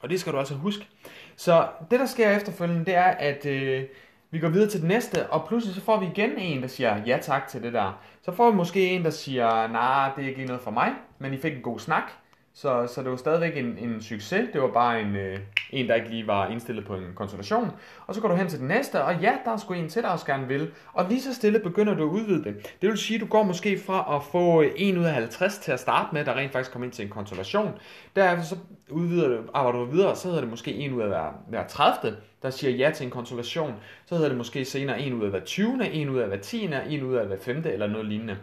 Og 0.00 0.10
det 0.10 0.20
skal 0.20 0.32
du 0.32 0.38
altså 0.38 0.54
huske. 0.54 0.88
Så 1.36 1.68
det, 1.90 2.00
der 2.00 2.06
sker 2.06 2.36
efterfølgende, 2.36 2.84
det 2.84 2.94
er, 2.94 3.02
at 3.04 3.46
øh, 3.46 3.84
vi 4.30 4.38
går 4.38 4.48
videre 4.48 4.70
til 4.70 4.80
det 4.80 4.88
næste, 4.88 5.26
og 5.26 5.48
pludselig 5.48 5.74
så 5.74 5.80
får 5.80 6.00
vi 6.00 6.06
igen 6.06 6.38
en, 6.38 6.62
der 6.62 6.68
siger 6.68 7.02
ja 7.06 7.18
tak 7.22 7.48
til 7.48 7.62
det 7.62 7.72
der. 7.72 8.02
Så 8.22 8.32
får 8.32 8.50
vi 8.50 8.56
måske 8.56 8.88
en, 8.88 9.04
der 9.04 9.10
siger, 9.10 9.68
nej, 9.68 10.08
nah, 10.08 10.16
det 10.16 10.24
er 10.24 10.28
ikke 10.28 10.44
noget 10.44 10.62
for 10.62 10.70
mig, 10.70 10.92
men 11.18 11.34
I 11.34 11.36
fik 11.36 11.52
en 11.52 11.62
god 11.62 11.78
snak. 11.78 12.12
Så, 12.60 12.86
så 12.94 13.02
det 13.02 13.10
var 13.10 13.16
stadigvæk 13.16 13.56
en, 13.56 13.78
en 13.78 14.02
succes. 14.02 14.48
Det 14.52 14.62
var 14.62 14.68
bare 14.68 15.00
en, 15.00 15.16
øh, 15.16 15.38
en, 15.70 15.88
der 15.88 15.94
ikke 15.94 16.08
lige 16.08 16.26
var 16.26 16.48
indstillet 16.48 16.84
på 16.84 16.94
en 16.94 17.04
konsultation. 17.14 17.70
Og 18.06 18.14
så 18.14 18.20
går 18.20 18.28
du 18.28 18.34
hen 18.34 18.48
til 18.48 18.58
den 18.58 18.68
næste, 18.68 19.02
og 19.02 19.20
ja, 19.20 19.32
der 19.44 19.52
er 19.52 19.56
sgu 19.56 19.74
en 19.74 19.88
til, 19.88 20.02
der 20.02 20.08
også 20.08 20.26
gerne 20.26 20.48
vil. 20.48 20.70
Og 20.92 21.06
lige 21.08 21.22
så 21.22 21.34
stille 21.34 21.58
begynder 21.58 21.94
du 21.94 22.02
at 22.02 22.12
udvide 22.12 22.44
det. 22.44 22.74
Det 22.82 22.88
vil 22.88 22.98
sige, 22.98 23.14
at 23.14 23.20
du 23.20 23.26
går 23.26 23.42
måske 23.42 23.78
fra 23.86 24.16
at 24.16 24.22
få 24.22 24.64
1 24.76 24.98
ud 24.98 25.04
af 25.04 25.12
50 25.12 25.58
til 25.58 25.72
at 25.72 25.80
starte 25.80 26.08
med, 26.12 26.24
der 26.24 26.34
rent 26.34 26.52
faktisk 26.52 26.72
kommer 26.72 26.86
ind 26.86 26.92
til 26.92 27.04
en 27.04 27.10
konsultation. 27.10 27.70
Derefter 28.16 28.44
så 28.44 28.56
udvider 28.90 29.28
du, 29.28 29.42
arbejder 29.54 29.78
du 29.78 29.84
videre, 29.84 30.16
så 30.16 30.28
hedder 30.28 30.40
det 30.40 30.50
måske 30.50 30.74
1 30.74 30.92
ud 30.92 31.00
af 31.00 31.08
hver, 31.08 31.42
hver 31.48 31.66
30, 31.66 32.16
der 32.42 32.50
siger 32.50 32.70
ja 32.70 32.90
til 32.90 33.04
en 33.04 33.10
konsultation. 33.10 33.74
Så 34.06 34.14
hedder 34.14 34.28
det 34.28 34.38
måske 34.38 34.64
senere 34.64 35.02
1 35.02 35.12
ud 35.12 35.24
af 35.24 35.30
hver 35.30 35.40
20, 35.40 35.92
1 35.92 36.08
ud 36.08 36.18
af 36.18 36.28
hver 36.28 36.36
10, 36.36 36.70
1 36.88 37.02
ud 37.02 37.14
af 37.14 37.26
hver 37.26 37.36
5 37.40 37.62
eller 37.66 37.86
noget 37.86 38.06
lignende. 38.06 38.36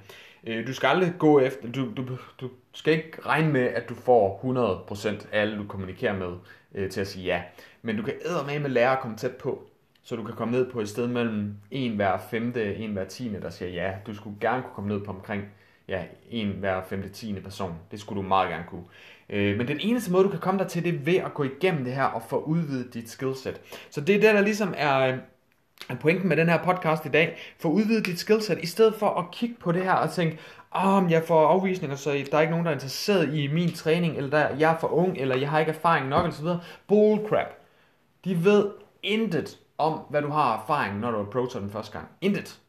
Øh, 0.46 0.68
du 0.68 0.74
skal 0.74 0.88
aldrig 0.88 1.14
gå 1.20 1.40
efter, 1.40 1.72
du, 1.72 1.92
du, 1.98 2.04
du 2.42 2.50
skal 2.72 2.94
ikke 2.94 3.22
regne 3.26 3.52
med, 3.52 3.62
at 3.62 3.90
du 3.90 3.96
får 3.96 4.86
100% 4.88 5.08
af 5.08 5.42
alle, 5.42 5.58
du 5.58 5.68
kommunikerer 5.68 6.18
med, 6.18 6.34
øh, 6.76 6.90
til 6.90 7.02
at 7.02 7.08
sige 7.08 7.26
ja. 7.26 7.42
Men 7.82 7.98
du 7.98 8.04
kan 8.04 8.14
med 8.46 8.60
med 8.60 8.70
lære 8.70 8.92
at 8.92 9.00
komme 9.00 9.18
tæt 9.18 9.36
på, 9.36 9.64
så 10.04 10.16
du 10.16 10.24
kan 10.24 10.36
komme 10.36 10.52
ned 10.52 10.72
på 10.72 10.82
et 10.82 10.90
sted 10.90 11.08
mellem 11.08 11.56
en 11.72 11.96
hver 11.96 12.18
femte, 12.32 12.76
en 12.76 12.92
hver 12.94 13.06
tiende, 13.06 13.42
der 13.42 13.50
siger 13.50 13.72
ja. 13.72 13.94
Du 14.08 14.16
skulle 14.16 14.36
gerne 14.42 14.64
kunne 14.64 14.74
komme 14.76 14.90
ned 14.90 15.06
på 15.06 15.12
omkring 15.12 15.44
ja, 15.88 16.04
en 16.30 16.48
hver 16.48 16.82
femte, 16.90 17.10
tiende 17.10 17.42
person. 17.42 17.74
Det 17.92 18.00
skulle 18.00 18.22
du 18.22 18.28
meget 18.28 18.50
gerne 18.50 18.66
kunne. 18.70 18.84
Øh, 19.30 19.58
men 19.58 19.68
den 19.68 19.80
eneste 19.80 20.12
måde, 20.12 20.24
du 20.24 20.30
kan 20.30 20.40
komme 20.40 20.60
der 20.60 20.68
til, 20.68 20.84
det 20.84 20.96
er 20.96 21.00
ved 21.00 21.16
at 21.16 21.34
gå 21.34 21.44
igennem 21.44 21.84
det 21.84 21.94
her 21.94 22.04
og 22.04 22.22
få 22.30 22.40
udvidet 22.40 22.94
dit 22.94 23.10
skillset. 23.10 23.62
Så 23.90 24.02
det 24.02 24.16
er 24.16 24.20
det, 24.20 24.34
der 24.36 24.42
ligesom 24.42 24.74
er, 24.78 25.18
pointen 26.02 26.30
med 26.30 26.38
den 26.38 26.50
her 26.50 26.64
podcast 26.64 27.06
i 27.06 27.10
dag. 27.10 27.38
Få 27.60 27.68
udvidet 27.68 28.06
dit 28.06 28.20
skillset, 28.20 28.60
i 28.62 28.66
stedet 28.66 28.96
for 28.96 29.10
at 29.10 29.26
kigge 29.32 29.56
på 29.60 29.72
det 29.72 29.84
her 29.84 29.94
og 29.94 30.12
tænke, 30.12 30.40
om 30.72 31.06
oh, 31.06 31.12
jeg 31.12 31.24
får 31.24 31.48
afvisninger, 31.48 31.96
så 31.96 32.10
der 32.32 32.38
er 32.38 32.42
ikke 32.42 32.52
nogen, 32.52 32.66
der 32.66 32.72
er 32.72 32.76
interesseret 32.76 33.34
i 33.34 33.48
min 33.48 33.74
træning, 33.74 34.18
eller 34.18 34.30
der, 34.30 34.56
jeg 34.56 34.72
er 34.74 34.78
for 34.78 34.88
ung, 34.88 35.18
eller 35.18 35.38
jeg 35.38 35.50
har 35.50 35.60
ikke 35.60 35.72
erfaring 35.72 36.08
nok, 36.08 36.26
osv. 36.26 36.48
Bullcrap. 36.88 37.48
De 38.26 38.46
ved 38.46 38.70
intet 39.04 39.58
om, 39.78 40.00
hvad 40.10 40.22
du 40.22 40.30
har 40.30 40.62
erfaring, 40.62 41.00
når 41.00 41.12
du 41.12 41.20
approacher 41.20 41.60
den 41.60 41.70
første 41.70 41.92
gang. 41.92 42.08
Intet. 42.22 42.60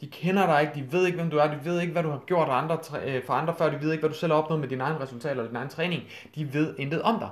De 0.00 0.06
kender 0.06 0.46
dig 0.46 0.60
ikke, 0.60 0.86
de 0.86 0.92
ved 0.92 1.06
ikke, 1.06 1.16
hvem 1.16 1.30
du 1.30 1.36
er, 1.36 1.46
de 1.46 1.64
ved 1.64 1.80
ikke, 1.80 1.92
hvad 1.92 2.02
du 2.02 2.10
har 2.10 2.22
gjort 2.26 2.48
andre, 2.48 2.78
øh, 3.04 3.24
for 3.24 3.32
andre 3.32 3.54
før, 3.58 3.70
de 3.70 3.80
ved 3.82 3.92
ikke, 3.92 4.02
hvad 4.02 4.10
du 4.10 4.16
selv 4.16 4.32
har 4.32 4.38
opnået 4.42 4.60
med 4.60 4.68
dine 4.68 4.84
egne 4.84 5.00
resultater 5.00 5.30
eller 5.30 5.46
din 5.46 5.56
egen 5.56 5.68
træning. 5.68 6.02
De 6.34 6.54
ved 6.54 6.74
intet 6.78 7.02
om 7.02 7.18
dig. 7.18 7.30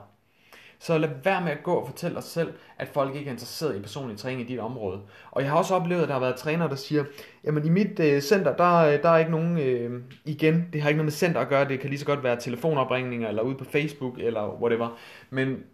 Så 0.78 0.98
lad 0.98 1.08
være 1.24 1.40
med 1.40 1.52
at 1.52 1.62
gå 1.62 1.74
og 1.74 1.87
fortælle 1.87 2.14
dig 2.14 2.24
selv, 2.24 2.52
at 2.78 2.88
folk 2.88 3.14
ikke 3.14 3.28
er 3.28 3.32
interesseret 3.32 3.76
i 3.76 3.80
personlig 3.80 4.18
træning 4.18 4.40
i 4.40 4.52
dit 4.52 4.60
område. 4.60 5.00
Og 5.30 5.42
jeg 5.42 5.50
har 5.50 5.58
også 5.58 5.74
oplevet, 5.74 6.02
at 6.02 6.08
der 6.08 6.14
har 6.14 6.20
været 6.20 6.37
trænere, 6.37 6.68
der 6.68 6.74
siger, 6.74 7.04
jamen 7.44 7.64
i 7.64 7.68
mit 7.68 8.00
øh, 8.00 8.20
center, 8.20 8.56
der, 8.56 8.74
øh, 8.74 9.02
der 9.02 9.08
er 9.08 9.18
ikke 9.18 9.30
nogen, 9.30 9.58
øh, 9.58 10.02
igen, 10.24 10.68
det 10.72 10.82
har 10.82 10.88
ikke 10.88 10.96
noget 10.96 11.06
med 11.06 11.12
center 11.12 11.40
at 11.40 11.48
gøre, 11.48 11.68
det 11.68 11.80
kan 11.80 11.90
lige 11.90 12.00
så 12.00 12.06
godt 12.06 12.22
være 12.22 12.40
telefonopringninger, 12.40 13.28
eller 13.28 13.42
ude 13.42 13.54
på 13.54 13.64
Facebook, 13.64 14.18
eller 14.18 14.60
whatever. 14.60 14.98
Men 15.30 15.64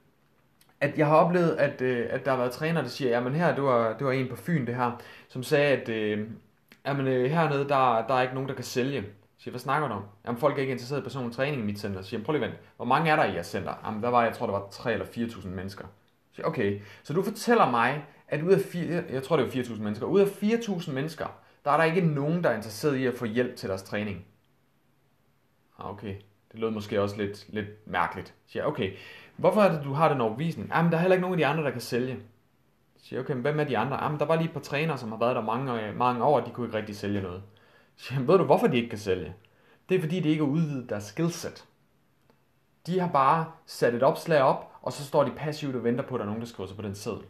at 0.80 0.98
jeg 0.98 1.06
har 1.06 1.16
oplevet, 1.16 1.50
at, 1.50 1.80
øh, 1.80 2.06
at 2.10 2.24
der 2.24 2.30
har 2.30 2.38
været 2.38 2.52
trænere, 2.52 2.82
der 2.82 2.88
siger, 2.88 3.10
jamen 3.10 3.34
her, 3.34 3.54
det 3.54 3.64
var, 3.64 3.96
det 3.96 4.06
var 4.06 4.12
en 4.12 4.28
på 4.28 4.36
Fyn 4.36 4.66
det 4.66 4.74
her, 4.74 5.00
som 5.28 5.42
sagde, 5.42 5.76
at 5.76 5.88
øh, 5.88 6.26
jamen, 6.86 7.06
øh, 7.06 7.30
hernede, 7.30 7.68
der, 7.68 8.06
der 8.06 8.14
er 8.14 8.22
ikke 8.22 8.34
nogen, 8.34 8.48
der 8.48 8.54
kan 8.54 8.64
sælge 8.64 9.04
siger, 9.40 9.52
hvad 9.52 9.60
snakker 9.60 9.88
du 9.88 9.94
om? 9.94 10.04
Jamen, 10.26 10.40
folk 10.40 10.56
er 10.56 10.60
ikke 10.60 10.72
interesseret 10.72 11.00
i 11.00 11.02
personlig 11.02 11.36
træning 11.36 11.62
i 11.62 11.64
mit 11.64 11.78
center. 11.78 12.02
Siger, 12.02 12.24
prøv 12.24 12.32
lige 12.32 12.46
vent. 12.46 12.54
Hvor 12.76 12.84
mange 12.84 13.10
er 13.10 13.16
der 13.16 13.24
i 13.24 13.34
jeres 13.34 13.46
center? 13.46 13.74
Jamen, 13.84 14.02
der 14.02 14.08
var, 14.08 14.24
jeg 14.24 14.32
tror, 14.32 14.46
der 14.46 14.52
var 14.52 14.68
3 14.70 14.92
eller 14.92 15.06
4.000 15.06 15.48
mennesker. 15.48 15.84
Siger, 16.32 16.46
okay, 16.46 16.80
så 17.02 17.12
du 17.12 17.22
fortæller 17.22 17.70
mig, 17.70 18.04
at 18.28 18.42
ud 18.42 18.52
af 18.52 18.60
4, 18.60 19.04
jeg 19.10 19.22
tror, 19.22 19.36
det 19.36 19.44
var 19.44 19.62
4.000 19.62 19.82
mennesker, 19.82 20.06
ud 20.06 20.20
af 20.20 20.26
4.000 20.26 20.92
mennesker, 20.92 21.26
der 21.64 21.70
er 21.70 21.76
der 21.76 21.84
ikke 21.84 22.00
nogen, 22.00 22.44
der 22.44 22.50
er 22.50 22.56
interesseret 22.56 22.96
i 22.96 23.06
at 23.06 23.14
få 23.14 23.24
hjælp 23.24 23.56
til 23.56 23.68
deres 23.68 23.82
træning. 23.82 24.26
Ah, 25.78 25.90
okay. 25.90 26.14
Det 26.52 26.60
lød 26.60 26.70
måske 26.70 27.02
også 27.02 27.16
lidt, 27.16 27.46
lidt 27.48 27.86
mærkeligt. 27.86 28.34
Siger, 28.46 28.64
okay, 28.64 28.92
hvorfor 29.36 29.60
er 29.60 29.72
det, 29.72 29.84
du 29.84 29.92
har 29.92 30.08
den 30.12 30.20
overbevisning? 30.20 30.68
Jamen, 30.74 30.92
der 30.92 30.98
er 30.98 31.02
heller 31.02 31.14
ikke 31.14 31.22
nogen 31.22 31.34
af 31.34 31.38
de 31.38 31.46
andre, 31.46 31.64
der 31.64 31.70
kan 31.70 31.80
sælge. 31.80 32.18
Siger, 33.02 33.20
okay, 33.20 33.32
men 33.32 33.42
hvem 33.42 33.60
er 33.60 33.64
de 33.64 33.78
andre? 33.78 34.04
Jamen, 34.04 34.20
der 34.20 34.26
var 34.26 34.36
lige 34.36 34.48
et 34.48 34.52
par 34.52 34.60
trænere, 34.60 34.98
som 34.98 35.10
har 35.10 35.18
været 35.18 35.36
der 35.36 35.42
mange, 35.42 35.92
mange 35.92 36.24
år, 36.24 36.40
og 36.40 36.46
de 36.46 36.50
kunne 36.50 36.66
ikke 36.66 36.78
rigtig 36.78 36.96
sælge 36.96 37.22
noget. 37.22 37.42
Jamen, 38.10 38.28
ved 38.28 38.38
du, 38.38 38.44
hvorfor 38.44 38.66
de 38.66 38.76
ikke 38.76 38.88
kan 38.88 38.98
sælge? 38.98 39.34
Det 39.88 39.96
er 39.96 40.00
fordi, 40.00 40.20
de 40.20 40.28
ikke 40.28 40.44
har 40.44 40.50
udvidet 40.50 40.90
deres 40.90 41.04
skillset. 41.04 41.64
De 42.86 43.00
har 43.00 43.08
bare 43.08 43.52
sat 43.66 43.94
et 43.94 44.02
opslag 44.02 44.42
op, 44.42 44.72
og 44.82 44.92
så 44.92 45.04
står 45.04 45.24
de 45.24 45.30
passivt 45.36 45.76
og 45.76 45.84
venter 45.84 46.04
på, 46.04 46.14
at 46.14 46.18
der 46.18 46.24
er 46.24 46.26
nogen, 46.26 46.40
der 46.40 46.46
skriver 46.46 46.68
sig 46.68 46.76
på 46.76 46.82
den 46.82 46.94
seddel. 46.94 47.22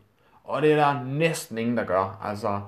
Og 0.44 0.62
det 0.62 0.72
er 0.72 0.76
der 0.76 1.04
næsten 1.04 1.58
ingen, 1.58 1.76
der 1.76 1.84
gør. 1.84 2.20
Altså, 2.24 2.60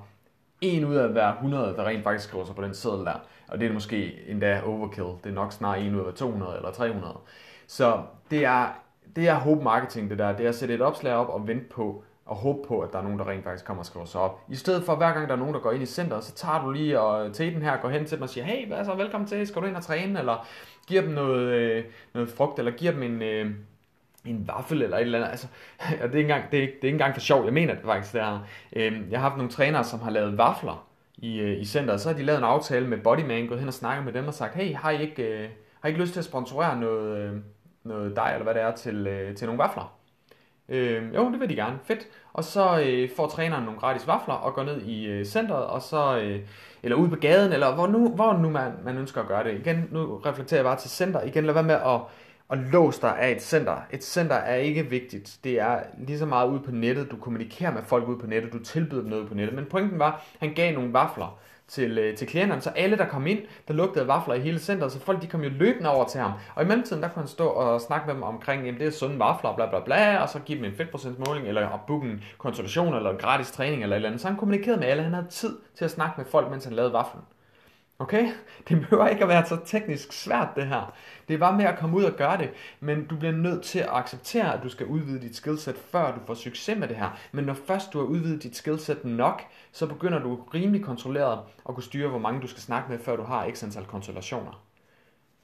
en 0.61 0.85
ud 0.85 0.95
af 0.95 1.09
hver 1.09 1.33
100, 1.33 1.77
der 1.77 1.85
rent 1.85 2.05
faktisk 2.05 2.29
skriver 2.29 2.45
sig 2.45 2.55
på 2.55 2.63
den 2.63 2.75
seddel 2.75 3.07
der. 3.07 3.15
Og 3.49 3.61
det 3.61 3.69
er 3.69 3.73
måske 3.73 4.29
endda 4.29 4.63
overkill. 4.67 5.09
Det 5.25 5.31
er 5.31 5.35
nok 5.35 5.53
snart 5.53 5.79
en 5.79 5.95
ud 5.95 5.99
af 5.99 6.05
hver 6.05 6.15
200 6.15 6.57
eller 6.57 6.71
300. 6.71 7.19
Så 7.67 8.03
det 8.31 8.45
er, 8.45 8.69
det 9.17 9.29
er 9.29 9.35
hope 9.35 9.65
marketing, 9.65 10.11
det 10.11 10.19
der. 10.19 10.37
Det 10.37 10.45
er 10.45 10.49
at 10.49 10.55
sætte 10.55 10.75
et 10.75 10.81
opslag 10.81 11.15
op 11.15 11.29
og 11.29 11.49
vente 11.49 11.65
på, 11.65 12.05
og 12.33 12.39
håbe 12.39 12.69
på, 12.69 12.81
at 12.81 12.93
der 12.93 12.99
er 12.99 13.03
nogen, 13.03 13.19
der 13.19 13.29
rent 13.29 13.45
faktisk 13.45 13.65
kommer 13.65 13.81
og 13.81 13.87
skriver 13.87 14.07
sig 14.07 14.21
op. 14.21 14.41
I 14.49 14.55
stedet 14.55 14.85
for, 14.85 14.97
hver 14.97 15.13
gang 15.13 15.29
der 15.29 15.35
er 15.35 15.39
nogen, 15.39 15.55
der 15.55 15.61
går 15.61 15.73
ind 15.73 15.83
i 15.83 15.87
centret, 15.87 16.25
så 16.25 16.35
tager 16.35 16.65
du 16.65 16.71
lige 16.71 17.01
og 17.01 17.33
til 17.33 17.55
den 17.55 17.63
her, 17.63 17.77
går 17.77 17.89
hen 17.89 18.05
til 18.05 18.17
dem 18.17 18.23
og 18.23 18.29
siger, 18.29 18.45
hey, 18.45 18.67
hvad 18.67 18.85
så, 18.85 18.95
velkommen 18.95 19.29
til, 19.29 19.47
skal 19.47 19.63
du 19.63 19.67
ind 19.67 19.77
og 19.77 19.83
træne, 19.83 20.19
eller 20.19 20.47
giver 20.87 21.03
dem 21.03 21.11
noget, 21.11 21.47
øh, 21.47 21.85
noget 22.15 22.29
frugt, 22.29 22.59
eller 22.59 22.73
giver 22.73 22.93
dem 22.93 23.03
en, 23.03 23.23
øh, 23.23 23.51
en 24.25 24.49
vaffel 24.49 24.83
eller 24.83 24.97
et 24.97 25.03
eller 25.03 25.19
andet. 25.19 25.31
Altså, 25.31 25.47
og 26.03 26.09
det 26.09 26.15
er, 26.15 26.19
ikke 26.19 26.21
engang, 26.21 26.53
det, 26.53 26.63
er, 26.63 26.67
det 26.67 26.69
er 26.69 26.87
ikke 26.87 26.89
engang 26.89 27.15
for 27.15 27.21
sjov, 27.21 27.45
jeg 27.45 27.53
mener 27.53 27.75
det 27.75 27.85
faktisk. 27.85 28.13
Det 28.13 28.21
er, 28.21 28.47
øh, 28.73 28.93
jeg 29.11 29.21
har 29.21 29.29
haft 29.29 29.37
nogle 29.37 29.53
trænere, 29.53 29.85
som 29.85 30.01
har 30.01 30.11
lavet 30.11 30.39
vafler 30.39 30.87
i, 31.17 31.41
øh, 31.41 31.61
i 31.61 31.65
centret, 31.65 32.01
så 32.01 32.09
har 32.09 32.17
de 32.17 32.23
lavet 32.23 32.39
en 32.39 32.45
aftale 32.45 32.89
med 32.89 32.99
Bodyman, 32.99 33.47
gået 33.47 33.61
hen 33.61 33.69
og 33.69 33.75
snakket 33.75 34.05
med 34.05 34.13
dem 34.13 34.29
og 34.29 34.35
sagt, 34.35 34.55
hey, 34.55 34.75
har 34.75 34.91
I 34.91 35.03
ikke, 35.03 35.23
øh, 35.23 35.49
har 35.81 35.89
I 35.89 35.91
ikke 35.91 36.01
lyst 36.01 36.13
til 36.13 36.21
at 36.21 36.25
sponsorere 36.25 36.81
noget, 36.81 37.19
øh, 37.19 37.37
noget 37.85 38.17
dej, 38.17 38.33
eller 38.33 38.45
hvad 38.45 38.55
det 38.55 38.63
er, 38.63 38.75
til, 38.75 39.07
øh, 39.07 39.37
til 39.37 39.47
nogle 39.47 39.59
vafler? 39.59 40.02
Øh, 40.69 41.15
jo, 41.15 41.33
det 41.33 41.41
vil 41.41 41.49
de 41.49 41.55
gerne. 41.55 41.79
Fedt. 41.85 42.07
Og 42.33 42.45
så 42.45 42.81
øh, 42.87 43.11
får 43.17 43.27
træneren 43.27 43.65
nogle 43.65 43.81
gratis 43.81 44.07
vafler 44.07 44.35
og 44.35 44.55
går 44.55 44.65
ned 44.65 44.83
i 44.83 45.07
øh, 45.07 45.25
centret, 45.25 45.67
og 45.67 45.83
så, 45.83 46.19
øh, 46.19 46.41
eller 46.83 46.97
ud 46.97 47.09
på 47.09 47.17
gaden, 47.17 47.53
eller 47.53 47.75
hvor 47.75 47.87
nu, 47.87 48.09
hvor 48.09 48.33
nu 48.33 48.51
man, 48.51 48.73
man 48.85 48.99
ønsker 48.99 49.21
at 49.21 49.29
gøre 49.29 49.45
det. 49.45 49.55
Igen, 49.55 49.89
nu 49.91 50.17
reflekterer 50.17 50.59
jeg 50.59 50.65
bare 50.65 50.79
til 50.79 50.91
center. 50.91 51.23
Igen, 51.23 51.45
lad 51.45 51.55
være 51.55 51.63
med 51.63 51.75
at, 51.75 52.01
at 52.51 52.59
låse 52.59 53.01
dig 53.01 53.19
af 53.19 53.31
et 53.31 53.43
center. 53.43 53.77
Et 53.91 54.05
center 54.05 54.37
er 54.37 54.57
ikke 54.57 54.91
vigtigt. 54.91 55.39
Det 55.45 55.61
er 55.61 55.81
lige 55.99 56.19
så 56.19 56.27
meget 56.27 56.49
ude 56.49 56.61
på 56.61 56.71
nettet. 56.71 57.11
Du 57.11 57.17
kommunikerer 57.17 57.73
med 57.73 57.83
folk 57.83 58.09
ude 58.09 58.19
på 58.19 58.27
nettet. 58.27 58.53
Du 58.53 58.59
tilbyder 58.59 59.01
dem 59.01 59.11
noget 59.11 59.29
på 59.29 59.35
nettet. 59.35 59.57
Men 59.57 59.65
pointen 59.65 59.99
var, 59.99 60.11
at 60.13 60.21
han 60.41 60.55
gav 60.55 60.75
nogle 60.75 60.93
vafler 60.93 61.39
til, 61.73 61.99
øh, 61.99 62.17
til 62.17 62.27
klienterne, 62.27 62.63
så 62.63 62.71
alle, 62.71 62.97
der 62.97 63.09
kom 63.09 63.27
ind, 63.27 63.39
der 63.69 63.75
lugtede 63.75 64.09
vafler 64.09 64.35
i 64.35 64.41
hele 64.41 64.59
centret, 64.59 64.93
så 64.93 65.01
folk 65.01 65.23
de 65.23 65.27
kom 65.27 65.43
jo 65.43 65.51
løbende 65.51 65.91
over 65.91 66.05
til 66.05 66.21
ham. 66.21 66.33
Og 66.55 66.63
i 66.63 66.67
mellemtiden, 66.67 67.03
der 67.03 67.09
kunne 67.09 67.21
han 67.21 67.29
stå 67.29 67.47
og 67.47 67.81
snakke 67.81 68.07
med 68.07 68.15
dem 68.15 68.23
omkring, 68.23 68.65
jamen 68.67 68.81
det 68.81 68.87
er 68.87 68.91
sunde 68.91 69.19
vafler, 69.19 69.55
bla 69.55 69.67
bla 69.67 69.81
bla, 69.81 70.23
og 70.23 70.29
så 70.29 70.39
give 70.39 70.59
dem 70.59 70.65
en 70.65 70.75
fedtprocentsmåling, 70.77 71.49
eller 71.49 71.85
booke 71.87 72.09
en 72.09 72.25
konsultation, 72.39 72.95
eller 72.95 73.11
en 73.11 73.17
gratis 73.17 73.51
træning, 73.51 73.83
eller 73.83 73.97
et 73.97 73.99
eller 73.99 74.09
andet. 74.09 74.21
Så 74.21 74.29
han 74.29 74.37
kommunikerede 74.37 74.81
med 74.81 74.89
alle, 74.89 75.03
han 75.03 75.15
havde 75.15 75.29
tid 75.29 75.59
til 75.75 75.85
at 75.85 75.91
snakke 75.91 76.15
med 76.17 76.27
folk, 76.27 76.51
mens 76.51 76.65
han 76.65 76.73
lavede 76.73 76.93
vaflen. 76.93 77.23
Okay? 78.03 78.33
Det 78.69 78.81
behøver 78.81 79.09
ikke 79.09 79.23
at 79.23 79.29
være 79.29 79.47
så 79.47 79.59
teknisk 79.65 80.13
svært 80.13 80.49
det 80.57 80.67
her. 80.67 80.95
Det 81.29 81.35
er 81.35 81.39
bare 81.39 81.57
med 81.57 81.65
at 81.65 81.79
komme 81.79 81.97
ud 81.97 82.05
og 82.05 82.13
gøre 82.13 82.39
det. 82.39 82.51
Men 82.81 83.07
du 83.07 83.17
bliver 83.17 83.33
nødt 83.33 83.63
til 83.63 83.79
at 83.79 83.89
acceptere, 83.91 84.55
at 84.55 84.63
du 84.63 84.69
skal 84.69 84.87
udvide 84.87 85.21
dit 85.21 85.37
skillset, 85.37 85.77
før 85.77 86.15
du 86.15 86.21
får 86.27 86.35
succes 86.35 86.79
med 86.79 86.89
det 86.89 86.97
her. 86.97 87.19
Men 87.33 87.45
når 87.45 87.55
først 87.55 87.93
du 87.93 87.99
har 87.99 88.07
udvidet 88.07 88.43
dit 88.43 88.57
skillset 88.57 89.05
nok, 89.05 89.43
så 89.73 89.87
begynder 89.87 90.19
du 90.19 90.35
rimelig 90.55 90.85
kontrolleret 90.85 91.39
at 91.69 91.75
kunne 91.75 91.85
styre, 91.85 92.09
hvor 92.09 92.19
mange 92.19 92.41
du 92.41 92.47
skal 92.47 92.63
snakke 92.63 92.91
med, 92.91 92.99
før 92.99 93.17
du 93.17 93.23
har 93.23 93.51
x 93.55 93.65
antal 93.65 93.85
konsultationer. 93.85 94.63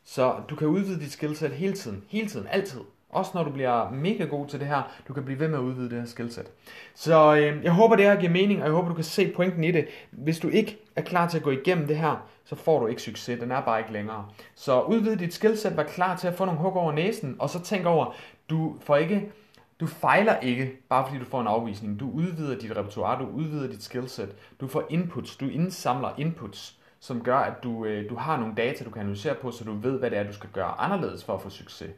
Så 0.05 0.41
du 0.51 0.57
kan 0.57 0.69
udvide 0.69 1.01
dit 1.01 1.13
skillset 1.13 1.51
hele 1.51 1.73
tiden. 1.73 2.05
Hele 2.09 2.29
tiden. 2.29 2.47
Altid. 2.47 2.81
Også 3.11 3.31
når 3.35 3.45
du 3.45 3.51
bliver 3.51 3.91
mega 3.91 4.25
god 4.25 4.47
til 4.47 4.61
det 4.61 4.69
her, 4.69 4.83
du 5.09 5.13
kan 5.13 5.25
blive 5.25 5.41
ved 5.41 5.49
med 5.49 5.59
at 5.59 5.63
udvide 5.63 5.91
det 5.91 5.99
her 5.99 6.07
skillset. 6.07 6.47
Så 6.95 7.37
øh, 7.37 7.65
jeg 7.65 7.73
håber, 7.73 7.97
det 7.97 8.05
her 8.05 8.21
giver 8.21 8.33
mening, 8.33 8.61
og 8.61 8.67
jeg 8.67 8.75
håber, 8.75 8.89
du 8.89 8.95
kan 8.95 9.05
se 9.05 9.33
pointen 9.37 9.65
i 9.65 9.71
det. 9.71 9.87
Hvis 10.11 10.39
du 10.39 10.49
ikke 10.49 10.79
er 10.97 11.03
klar 11.03 11.29
til 11.29 11.39
at 11.39 11.45
gå 11.45 11.51
igennem 11.51 11.87
det 11.87 11.97
her, 11.97 12.29
så 12.45 12.55
får 12.55 12.81
du 12.81 12.87
ikke 12.87 13.03
succes. 13.03 13.41
Den 13.41 13.51
er 13.51 13.61
bare 13.61 13.79
ikke 13.79 13.93
længere. 13.93 14.29
Så 14.55 14.81
udvid 14.81 15.17
dit 15.17 15.35
skillset, 15.35 15.77
vær 15.77 15.83
klar 15.83 16.17
til 16.17 16.29
at 16.29 16.35
få 16.35 16.45
nogle 16.45 16.61
hug 16.61 16.77
over 16.77 16.93
næsen, 16.93 17.37
og 17.39 17.51
så 17.51 17.63
tænk 17.63 17.87
over, 17.87 18.15
du 18.51 18.77
får 18.81 18.97
ikke 18.97 19.33
du 19.81 19.87
fejler 19.87 20.41
ikke, 20.41 20.73
bare 20.89 21.07
fordi 21.07 21.19
du 21.19 21.25
får 21.25 21.41
en 21.41 21.47
afvisning. 21.47 22.01
Du 22.01 22.11
udvider 22.11 22.59
dit 22.59 22.77
repertoire, 22.77 23.23
du 23.23 23.29
udvider 23.29 23.69
dit 23.69 23.83
skillset. 23.83 24.35
Du 24.61 24.67
får 24.67 24.85
inputs, 24.91 25.37
du 25.37 25.49
indsamler 25.49 26.11
inputs, 26.19 26.79
som 27.01 27.23
gør, 27.23 27.37
at 27.37 27.63
du, 27.63 27.85
øh, 27.85 28.11
du 28.11 28.17
har 28.17 28.37
nogle 28.37 28.55
data, 28.55 28.85
du 28.85 28.91
kan 28.91 29.01
analysere 29.01 29.35
på, 29.35 29.51
så 29.51 29.65
du 29.65 29.73
ved, 29.73 29.99
hvad 29.99 30.11
det 30.11 30.19
er, 30.19 30.23
du 30.23 30.33
skal 30.33 30.51
gøre 30.53 30.81
anderledes 30.81 31.25
for 31.25 31.35
at 31.35 31.43
få 31.43 31.51
succes. 31.51 31.91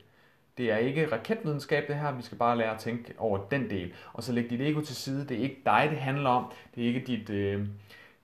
Det 0.60 0.70
er 0.70 0.76
ikke 0.76 1.12
raketvidenskab 1.12 1.88
det 1.88 1.96
her, 1.96 2.12
vi 2.12 2.22
skal 2.22 2.38
bare 2.38 2.58
lære 2.58 2.74
at 2.74 2.78
tænke 2.78 3.14
over 3.18 3.38
den 3.50 3.70
del. 3.70 3.92
Og 4.12 4.22
så 4.22 4.32
læg 4.32 4.50
dit 4.50 4.60
ego 4.60 4.80
til 4.80 4.96
side, 4.96 5.28
det 5.28 5.38
er 5.38 5.42
ikke 5.42 5.62
dig, 5.66 5.88
det 5.90 5.98
handler 5.98 6.30
om. 6.30 6.52
Det 6.74 6.82
er 6.82 6.86
ikke 6.86 7.02
dit... 7.06 7.30
Øh, 7.30 7.66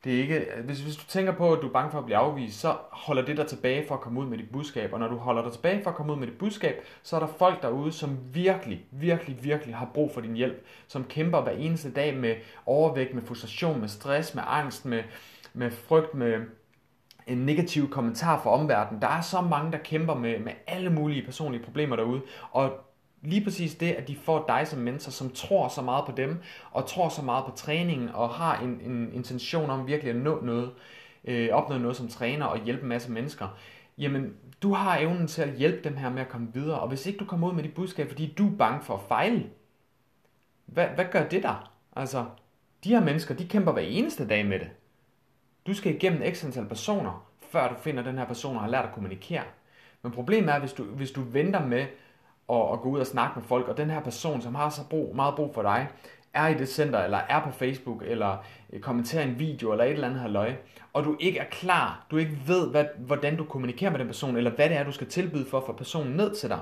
det 0.05 0.15
er 0.15 0.19
ikke, 0.19 0.47
hvis, 0.65 0.81
hvis 0.81 0.97
du 0.97 1.05
tænker 1.07 1.33
på, 1.33 1.53
at 1.53 1.63
du 1.63 1.69
er 1.69 1.73
bange 1.73 1.91
for 1.91 1.99
at 1.99 2.05
blive 2.05 2.17
afvist, 2.17 2.61
så 2.61 2.77
holder 2.91 3.25
det 3.25 3.37
dig 3.37 3.47
tilbage 3.47 3.87
for 3.89 3.95
at 3.95 4.01
komme 4.01 4.21
ud 4.21 4.27
med 4.27 4.39
dit 4.39 4.51
budskab. 4.51 4.93
Og 4.93 4.99
når 4.99 5.09
du 5.09 5.17
holder 5.17 5.43
dig 5.43 5.53
tilbage 5.53 5.83
for 5.83 5.91
at 5.91 5.97
komme 5.97 6.13
ud 6.13 6.19
med 6.19 6.27
dit 6.27 6.39
budskab, 6.39 6.75
så 7.03 7.17
er 7.17 7.21
der 7.21 7.27
folk 7.27 7.63
derude, 7.63 7.93
som 7.93 8.19
virkelig, 8.33 8.85
virkelig, 8.91 9.39
virkelig 9.45 9.75
har 9.75 9.91
brug 9.95 10.11
for 10.15 10.21
din 10.21 10.35
hjælp. 10.35 10.65
Som 10.87 11.05
kæmper 11.05 11.41
hver 11.41 11.53
eneste 11.53 11.93
dag 11.93 12.17
med 12.17 12.35
overvægt, 12.67 13.15
med 13.15 13.23
frustration, 13.23 13.81
med 13.81 13.89
stress, 13.89 14.35
med 14.35 14.43
angst, 14.47 14.85
med, 14.85 15.03
med 15.55 15.71
frygt, 15.71 16.15
med, 16.15 16.41
en 17.27 17.39
negativ 17.39 17.91
kommentar 17.91 18.43
fra 18.43 18.51
omverdenen. 18.51 19.03
Der 19.03 19.09
er 19.09 19.21
så 19.21 19.41
mange, 19.41 19.73
der 19.73 19.79
kæmper 19.79 20.15
med, 20.15 20.39
med 20.39 20.53
alle 20.67 20.91
mulige 20.91 21.25
personlige 21.25 21.65
problemer 21.65 21.97
derude, 21.97 22.23
og 22.51 22.73
lige 23.23 23.45
præcis 23.45 23.75
det, 23.75 23.93
at 23.93 24.09
de 24.09 24.17
får 24.17 24.45
dig 24.49 24.67
som 24.67 24.79
mentor, 24.79 25.11
som 25.11 25.31
tror 25.31 25.69
så 25.69 25.83
meget 25.83 26.05
på 26.05 26.13
dem, 26.17 26.39
og 26.71 26.87
tror 26.87 27.09
så 27.09 27.23
meget 27.23 27.45
på 27.45 27.53
træningen, 27.57 28.09
og 28.09 28.29
har 28.29 28.61
en, 28.61 28.81
en 28.81 29.13
intention 29.13 29.71
om 29.71 29.87
virkelig 29.87 30.11
at 30.11 30.17
nå 30.17 30.41
noget, 30.45 30.71
øh, 31.25 31.49
opnå 31.53 31.79
noget 31.79 31.97
som 31.97 32.09
træner 32.09 32.47
og 32.47 32.65
hjælpe 32.65 32.83
en 32.83 32.89
masse 32.89 33.13
mennesker, 33.13 33.57
jamen 33.99 34.35
du 34.63 34.73
har 34.73 34.99
evnen 34.99 35.27
til 35.27 35.43
at 35.43 35.53
hjælpe 35.53 35.89
dem 35.89 35.97
her 35.97 36.11
med 36.11 36.21
at 36.21 36.29
komme 36.29 36.49
videre, 36.55 36.81
og 36.81 36.89
hvis 36.89 37.07
ikke 37.07 37.19
du 37.19 37.25
kommer 37.25 37.49
ud 37.49 37.55
med 37.55 37.63
dit 37.63 37.75
budskab, 37.75 38.09
fordi 38.09 38.35
du 38.39 38.47
er 38.47 38.57
bange 38.57 38.85
for 38.85 38.95
at 38.95 39.03
fejle, 39.09 39.47
hvad, 40.67 40.87
hvad 40.87 41.05
gør 41.13 41.29
det 41.29 41.43
der? 41.43 41.73
Altså, 41.97 42.25
de 42.85 42.89
her 42.89 43.05
mennesker, 43.05 43.35
de 43.35 43.49
kæmper 43.49 43.73
hver 43.73 43.83
eneste 43.83 44.29
dag 44.29 44.47
med 44.47 44.59
det. 44.59 44.71
Du 45.67 45.75
skal 45.75 45.95
igennem 45.95 46.35
x 46.35 46.45
antal 46.45 46.67
personer, 46.67 47.27
før 47.51 47.69
du 47.69 47.75
finder 47.75 48.03
den 48.03 48.19
her 48.19 48.25
person 48.27 48.57
og 48.57 48.63
har 48.63 48.71
lært 48.71 48.85
at 48.85 48.93
kommunikere. 48.93 49.43
Men 50.03 50.13
problemet 50.13 50.55
er, 50.55 50.59
hvis 50.59 50.73
du, 50.73 50.85
hvis 50.85 51.11
du 51.11 51.23
venter 51.23 51.67
med 51.67 51.87
at, 52.51 52.73
at 52.73 52.81
gå 52.81 52.89
ud 52.89 53.01
og 53.01 53.07
snakke 53.07 53.39
med 53.39 53.49
folk, 53.49 53.69
og 53.69 53.77
den 53.77 53.91
her 53.91 54.01
person, 54.01 54.43
som 54.43 54.55
har 54.55 54.71
så 54.71 54.89
brug, 54.91 55.17
meget 55.17 55.35
brug 55.35 55.55
for 55.55 55.63
dig, 55.63 55.89
er 56.35 56.49
i 56.49 56.55
det 56.55 56.69
center, 56.69 57.05
eller 57.05 57.19
er 57.19 57.41
på 57.41 57.51
Facebook, 57.51 58.03
eller 58.07 58.37
øh, 58.73 58.81
kommenterer 58.81 59.23
en 59.23 59.39
video, 59.39 59.73
eller 59.73 59.85
et 59.85 59.91
eller 59.91 60.09
andet 60.09 60.21
halvøj, 60.21 60.55
og 60.93 61.05
du 61.05 61.17
ikke 61.21 61.39
er 61.39 61.45
klar, 61.51 62.07
du 62.11 62.17
ikke 62.17 62.39
ved, 62.47 62.71
hvad, 62.71 62.85
hvordan 62.99 63.37
du 63.37 63.45
kommunikerer 63.45 63.91
med 63.91 63.99
den 63.99 64.07
person, 64.07 64.37
eller 64.37 64.51
hvad 64.51 64.69
det 64.69 64.77
er, 64.77 64.85
du 64.85 64.93
skal 64.93 65.07
tilbyde 65.07 65.47
for 65.51 65.59
at 65.59 65.67
få 65.67 65.73
personen 65.73 66.17
ned 66.17 66.35
til 66.35 66.49
dig, 66.49 66.61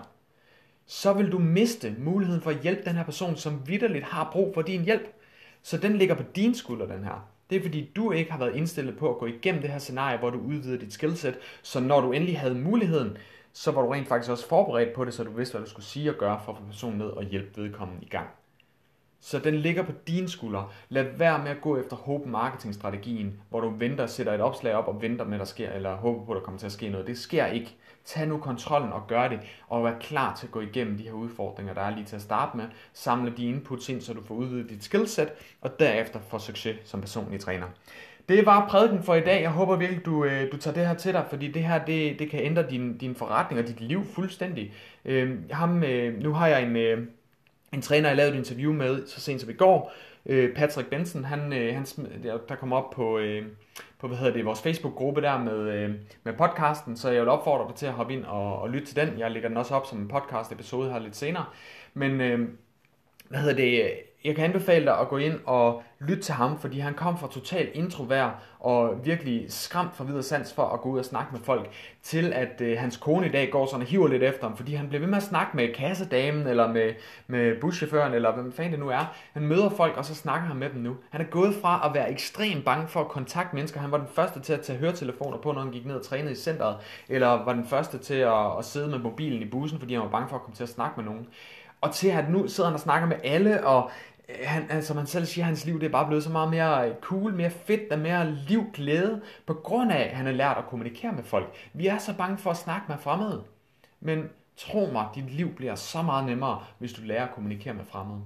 så 0.87 1.13
vil 1.13 1.33
du 1.33 1.39
miste 1.39 1.95
muligheden 1.99 2.43
for 2.43 2.51
at 2.51 2.61
hjælpe 2.61 2.83
den 2.85 2.97
her 2.97 3.05
person, 3.05 3.37
som 3.37 3.69
vidderligt 3.69 4.05
har 4.05 4.31
brug 4.33 4.55
for 4.55 4.63
din 4.63 4.85
hjælp. 4.85 5.15
Så 5.63 5.77
den 5.79 5.97
ligger 5.97 6.15
på 6.15 6.23
din 6.37 6.55
skulder, 6.55 6.87
den 6.87 7.05
her. 7.05 7.34
Det 7.51 7.59
er 7.59 7.63
fordi, 7.63 7.91
du 7.97 8.13
ikke 8.13 8.33
har 8.33 8.39
været 8.39 8.57
indstillet 8.57 8.99
på 8.99 9.11
at 9.11 9.19
gå 9.19 9.27
igennem 9.27 9.63
det 9.63 9.71
her 9.71 9.79
scenarie, 9.79 10.19
hvor 10.19 10.31
du 10.31 10.39
udvider 10.39 10.79
dit 10.79 10.93
skillset, 10.93 11.39
så 11.63 11.81
når 11.81 12.01
du 12.01 12.13
endelig 12.13 12.39
havde 12.39 12.55
muligheden, 12.55 13.17
så 13.53 13.71
var 13.71 13.83
du 13.83 13.89
rent 13.89 14.09
faktisk 14.09 14.31
også 14.31 14.49
forberedt 14.49 14.95
på 14.95 15.05
det, 15.05 15.15
så 15.15 15.25
du 15.25 15.31
vidste, 15.31 15.53
hvad 15.53 15.65
du 15.65 15.71
skulle 15.71 15.87
sige 15.87 16.11
og 16.11 16.17
gøre 16.17 16.41
for 16.45 16.53
at 16.53 16.59
få 16.59 16.65
personen 16.65 16.99
ned 16.99 17.07
og 17.07 17.25
hjælpe 17.25 17.63
vedkommende 17.63 18.05
i 18.05 18.09
gang. 18.09 18.29
Så 19.21 19.39
den 19.39 19.55
ligger 19.55 19.83
på 19.83 19.93
dine 20.07 20.29
skuldre. 20.29 20.69
Lad 20.89 21.05
være 21.17 21.43
med 21.43 21.51
at 21.51 21.61
gå 21.61 21.77
efter 21.77 21.97
hope 21.97 22.29
marketing 22.29 22.75
strategien, 22.75 23.41
hvor 23.51 23.61
du 23.61 23.71
venter, 23.79 24.07
sætter 24.07 24.33
et 24.33 24.41
opslag 24.41 24.75
op 24.75 24.89
og 24.89 25.03
venter 25.03 25.25
med, 25.25 25.35
at 25.35 25.39
der 25.39 25.45
sker, 25.45 25.71
eller 25.71 25.97
håber 25.97 26.25
på, 26.25 26.33
at 26.33 26.37
der 26.37 26.43
kommer 26.43 26.59
til 26.59 26.67
at 26.67 26.73
ske 26.73 26.89
noget. 26.89 27.07
Det 27.07 27.19
sker 27.19 27.47
ikke. 27.47 27.77
Tag 28.05 28.27
nu 28.27 28.39
kontrollen 28.39 28.93
og 28.93 29.07
gør 29.07 29.29
det, 29.29 29.41
og 29.69 29.85
vær 29.85 29.99
klar 29.99 30.37
til 30.37 30.47
at 30.47 30.53
gå 30.53 30.61
igennem 30.61 30.97
de 30.97 31.03
her 31.03 31.13
udfordringer, 31.13 31.75
der 31.75 31.81
er 31.81 31.91
lige 31.91 32.05
til 32.05 32.17
at 32.17 32.23
starte 32.23 32.57
med. 32.57 32.65
Samle 32.93 33.33
de 33.37 33.47
inputs 33.47 33.89
ind, 33.89 34.01
så 34.01 34.13
du 34.13 34.23
får 34.25 34.35
udvidet 34.35 34.71
dit 34.71 34.85
skillset, 34.85 35.29
og 35.61 35.81
derefter 35.81 36.21
får 36.29 36.39
succes 36.39 36.77
som 36.85 37.01
personlig 37.01 37.41
træner. 37.41 37.67
Det 38.29 38.47
var 38.47 38.69
prædiken 38.69 39.03
for 39.03 39.15
i 39.15 39.21
dag. 39.21 39.43
Jeg 39.43 39.51
håber 39.51 39.77
virkelig, 39.77 40.05
du, 40.05 40.25
øh, 40.25 40.53
du 40.53 40.57
tager 40.57 40.75
det 40.75 40.87
her 40.87 40.95
til 40.95 41.13
dig, 41.13 41.25
fordi 41.31 41.49
det 41.53 41.65
her 41.65 41.85
det, 41.85 42.19
det 42.19 42.31
kan 42.31 42.41
ændre 42.41 42.71
din, 42.71 42.99
din 42.99 43.15
forretning 43.15 43.61
og 43.63 43.69
dit 43.69 43.81
liv 43.81 44.05
fuldstændig. 44.05 44.73
Øh, 45.05 45.51
ham, 45.51 45.85
øh, 45.85 46.23
nu 46.23 46.33
har 46.33 46.47
jeg 46.47 46.63
en, 46.63 46.77
øh, 46.77 47.07
en 47.75 47.83
træner, 47.83 48.09
jeg 48.09 48.17
lavede 48.17 48.35
et 48.35 48.39
interview 48.39 48.73
med 48.73 49.07
så 49.07 49.21
sent 49.21 49.41
som 49.41 49.51
i 49.51 49.53
går, 49.53 49.93
øh, 50.27 50.55
Patrick 50.55 50.89
Benson, 50.89 51.25
han, 51.25 51.53
øh, 51.53 51.75
han, 51.75 51.87
der 52.49 52.55
kom 52.55 52.73
op 52.73 52.91
på, 52.91 53.19
øh, 53.19 53.47
på 53.99 54.09
hvad 54.09 54.19
hedder 54.19 54.33
det, 54.33 54.45
vores 54.45 54.63
Facebook-gruppe 54.63 55.23
der 55.23 55.39
med, 55.39 55.59
øh, 55.59 55.91
med 56.25 56.33
podcasten, 56.33 56.97
så 56.97 57.11
jeg 57.11 57.21
vil 57.21 57.29
opfordre 57.29 57.69
dig 57.69 57.77
til 57.77 57.87
at 57.87 57.93
hoppe 57.93 58.15
ind 58.15 58.25
og, 58.25 58.63
og 58.63 58.71
lytte 58.71 58.87
til 58.87 58.97
den. 58.97 59.19
Jeg 59.19 59.31
lægger 59.31 59.49
den 59.49 59.59
også 59.59 59.75
op 59.75 59.87
som 59.87 59.99
en 59.99 60.09
podcast-episode 60.09 60.91
her 60.91 60.99
lidt 60.99 61.17
senere. 61.17 61.45
Men 61.95 62.21
øh, 62.21 62.49
hvad 63.29 63.41
hedder 63.41 63.57
det, 63.57 63.91
jeg 64.25 64.35
kan 64.35 64.45
anbefale 64.45 64.85
dig 64.85 64.99
at 64.99 65.09
gå 65.09 65.17
ind 65.17 65.41
og 65.47 65.83
lytte 66.01 66.23
til 66.23 66.35
ham, 66.35 66.59
fordi 66.59 66.79
han 66.79 66.95
kom 66.95 67.19
fra 67.19 67.29
total 67.29 67.71
introvert 67.75 68.31
og 68.61 69.05
virkelig 69.05 69.47
skræmt 69.49 69.97
fra 69.97 70.05
videre 70.05 70.23
sans 70.23 70.53
for 70.53 70.63
at 70.63 70.81
gå 70.81 70.89
ud 70.89 70.99
og 70.99 71.05
snakke 71.05 71.33
med 71.33 71.41
folk, 71.41 71.71
til 72.03 72.33
at 72.33 72.61
øh, 72.61 72.79
hans 72.79 72.97
kone 72.97 73.27
i 73.27 73.31
dag 73.31 73.51
går 73.51 73.67
sådan 73.67 73.81
og 73.81 73.87
hiver 73.87 74.09
lidt 74.09 74.23
efter 74.23 74.49
ham, 74.49 74.57
fordi 74.57 74.75
han 74.75 74.89
bliver 74.89 75.01
ved 75.01 75.09
med 75.09 75.17
at 75.17 75.23
snakke 75.23 75.57
med 75.57 75.75
kassedamen, 75.75 76.47
eller 76.47 76.73
med, 76.73 76.93
med 77.27 77.61
buschaufføren, 77.61 78.15
eller 78.15 78.35
hvem 78.35 78.53
fanden 78.53 78.73
det 78.73 78.81
nu 78.81 78.89
er. 78.89 79.15
Han 79.33 79.47
møder 79.47 79.69
folk, 79.69 79.97
og 79.97 80.05
så 80.05 80.15
snakker 80.15 80.49
han 80.49 80.57
med 80.57 80.71
dem 80.71 80.81
nu. 80.81 80.97
Han 81.11 81.21
er 81.21 81.25
gået 81.25 81.55
fra 81.63 81.83
at 81.85 81.95
være 81.95 82.11
ekstremt 82.11 82.65
bange 82.65 82.89
for 82.89 83.01
at 83.01 83.09
kontakte 83.09 83.57
mennesker. 83.57 83.81
Han 83.81 83.91
var 83.91 83.99
den 83.99 84.09
første 84.15 84.41
til 84.41 84.53
at 84.53 84.61
tage 84.61 84.79
høretelefoner 84.79 85.39
på, 85.39 85.53
når 85.53 85.61
han 85.61 85.71
gik 85.71 85.87
ned 85.87 85.95
og 85.95 86.07
trænede 86.07 86.33
i 86.33 86.37
centret, 86.37 86.77
eller 87.09 87.29
var 87.29 87.53
den 87.53 87.67
første 87.67 87.99
til 87.99 88.15
at, 88.15 88.59
at 88.59 88.65
sidde 88.65 88.89
med 88.89 88.99
mobilen 88.99 89.43
i 89.43 89.51
bussen, 89.51 89.79
fordi 89.79 89.95
han 89.95 90.03
var 90.03 90.11
bange 90.11 90.29
for 90.29 90.37
at 90.37 90.43
komme 90.43 90.57
til 90.57 90.63
at 90.63 90.69
snakke 90.69 91.01
med 91.01 91.05
nogen 91.05 91.27
og 91.85 91.93
til 91.93 92.09
at 92.09 92.31
nu 92.31 92.49
sidder 92.49 92.69
han 92.71 92.75
og 92.75 92.81
snakker 92.81 93.09
med 93.09 93.17
alle, 93.25 93.67
og 93.67 93.91
Øh, 94.29 94.37
han, 94.45 94.67
altså 94.71 94.95
man 94.95 95.07
selv 95.07 95.27
siger, 95.27 95.45
at 95.45 95.47
hans 95.47 95.65
liv 95.65 95.81
det 95.81 95.87
er 95.87 95.91
bare 95.91 96.07
blevet 96.07 96.25
så 96.25 96.31
meget 96.31 96.51
mere 96.51 96.89
øh, 96.89 96.95
cool, 97.01 97.35
mere 97.35 97.51
fedt 97.51 97.93
og 97.93 97.99
mere 97.99 98.31
livglæde, 98.31 99.23
på 99.47 99.55
grund 99.55 99.93
af, 99.93 100.03
at 100.03 100.17
han 100.17 100.27
har 100.27 100.33
lært 100.33 100.59
at 100.59 100.67
kommunikere 100.67 101.13
med 101.13 101.25
folk. 101.25 101.55
Vi 101.73 101.87
er 101.87 101.99
så 101.99 102.17
bange 102.17 102.39
for 102.39 102.51
at 102.51 102.57
snakke 102.57 102.87
med 102.89 102.99
fremmede. 102.99 103.45
Men 104.01 104.29
tro 104.57 104.91
mig, 104.93 105.07
dit 105.15 105.31
liv 105.31 105.55
bliver 105.55 105.75
så 105.75 106.03
meget 106.03 106.27
nemmere, 106.27 106.65
hvis 106.79 106.93
du 106.93 107.03
lærer 107.03 107.25
at 107.27 107.35
kommunikere 107.35 107.75
med 107.75 107.85
fremmede. 107.85 108.21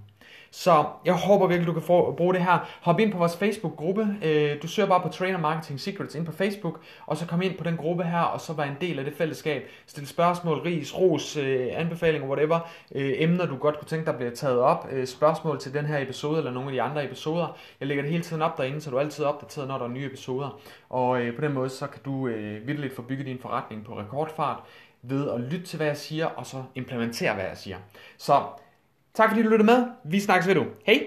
Så 0.50 0.84
jeg 1.04 1.14
håber 1.14 1.46
virkelig, 1.46 1.66
du 1.66 1.72
kan 1.72 1.82
få, 1.82 2.12
bruge 2.12 2.34
det 2.34 2.42
her. 2.42 2.68
Hop 2.80 3.00
ind 3.00 3.12
på 3.12 3.18
vores 3.18 3.36
Facebook-gruppe. 3.36 4.08
Øh, 4.22 4.62
du 4.62 4.68
søger 4.68 4.88
bare 4.88 5.00
på 5.00 5.08
Trainer 5.08 5.38
Marketing 5.38 5.80
Secrets 5.80 6.14
ind 6.14 6.26
på 6.26 6.32
Facebook, 6.32 6.80
og 7.06 7.16
så 7.16 7.26
kom 7.26 7.42
ind 7.42 7.58
på 7.58 7.64
den 7.64 7.76
gruppe 7.76 8.04
her, 8.04 8.20
og 8.20 8.40
så 8.40 8.52
vær 8.52 8.64
en 8.64 8.76
del 8.80 8.98
af 8.98 9.04
det 9.04 9.14
fællesskab. 9.14 9.62
Stil 9.86 10.06
spørgsmål, 10.06 10.58
ris, 10.58 10.98
ros, 10.98 11.36
øh, 11.36 11.68
anbefalinger, 11.72 12.28
whatever. 12.28 12.60
Øh, 12.94 13.14
emner, 13.16 13.46
du 13.46 13.56
godt 13.56 13.78
kunne 13.78 13.88
tænke 13.88 14.06
dig 14.06 14.16
bliver 14.16 14.30
taget 14.30 14.58
op. 14.58 14.88
Øh, 14.90 15.06
spørgsmål 15.06 15.60
til 15.60 15.74
den 15.74 15.86
her 15.86 15.98
episode, 15.98 16.38
eller 16.38 16.50
nogle 16.50 16.68
af 16.68 16.72
de 16.72 16.82
andre 16.82 17.04
episoder. 17.04 17.56
Jeg 17.80 17.88
lægger 17.88 18.02
det 18.02 18.12
hele 18.12 18.24
tiden 18.24 18.42
op 18.42 18.58
derinde, 18.58 18.80
så 18.80 18.90
du 18.90 18.96
er 18.96 19.00
altid 19.00 19.24
opdateret, 19.24 19.68
når 19.68 19.78
der 19.78 19.84
er 19.84 19.88
nye 19.88 20.06
episoder. 20.06 20.60
Og 20.90 21.20
øh, 21.20 21.36
på 21.36 21.40
den 21.40 21.52
måde, 21.52 21.68
så 21.68 21.86
kan 21.86 22.00
du 22.04 22.28
øh, 22.28 22.66
virkelig 22.66 22.92
få 22.92 23.02
bygget 23.02 23.26
din 23.26 23.38
forretning 23.38 23.84
på 23.84 23.98
rekordfart 23.98 24.58
ved 25.02 25.30
at 25.30 25.40
lytte 25.40 25.66
til, 25.66 25.76
hvad 25.76 25.86
jeg 25.86 25.96
siger, 25.96 26.26
og 26.26 26.46
så 26.46 26.62
implementere, 26.74 27.34
hvad 27.34 27.44
jeg 27.44 27.56
siger. 27.56 27.76
Så 28.18 28.42
Tak 29.18 29.30
fordi 29.30 29.42
du 29.42 29.48
lyttede 29.48 29.66
med. 29.66 29.86
Vi 30.04 30.20
snakkes 30.20 30.48
ved 30.48 30.54
du. 30.54 30.64
Hej! 30.86 31.06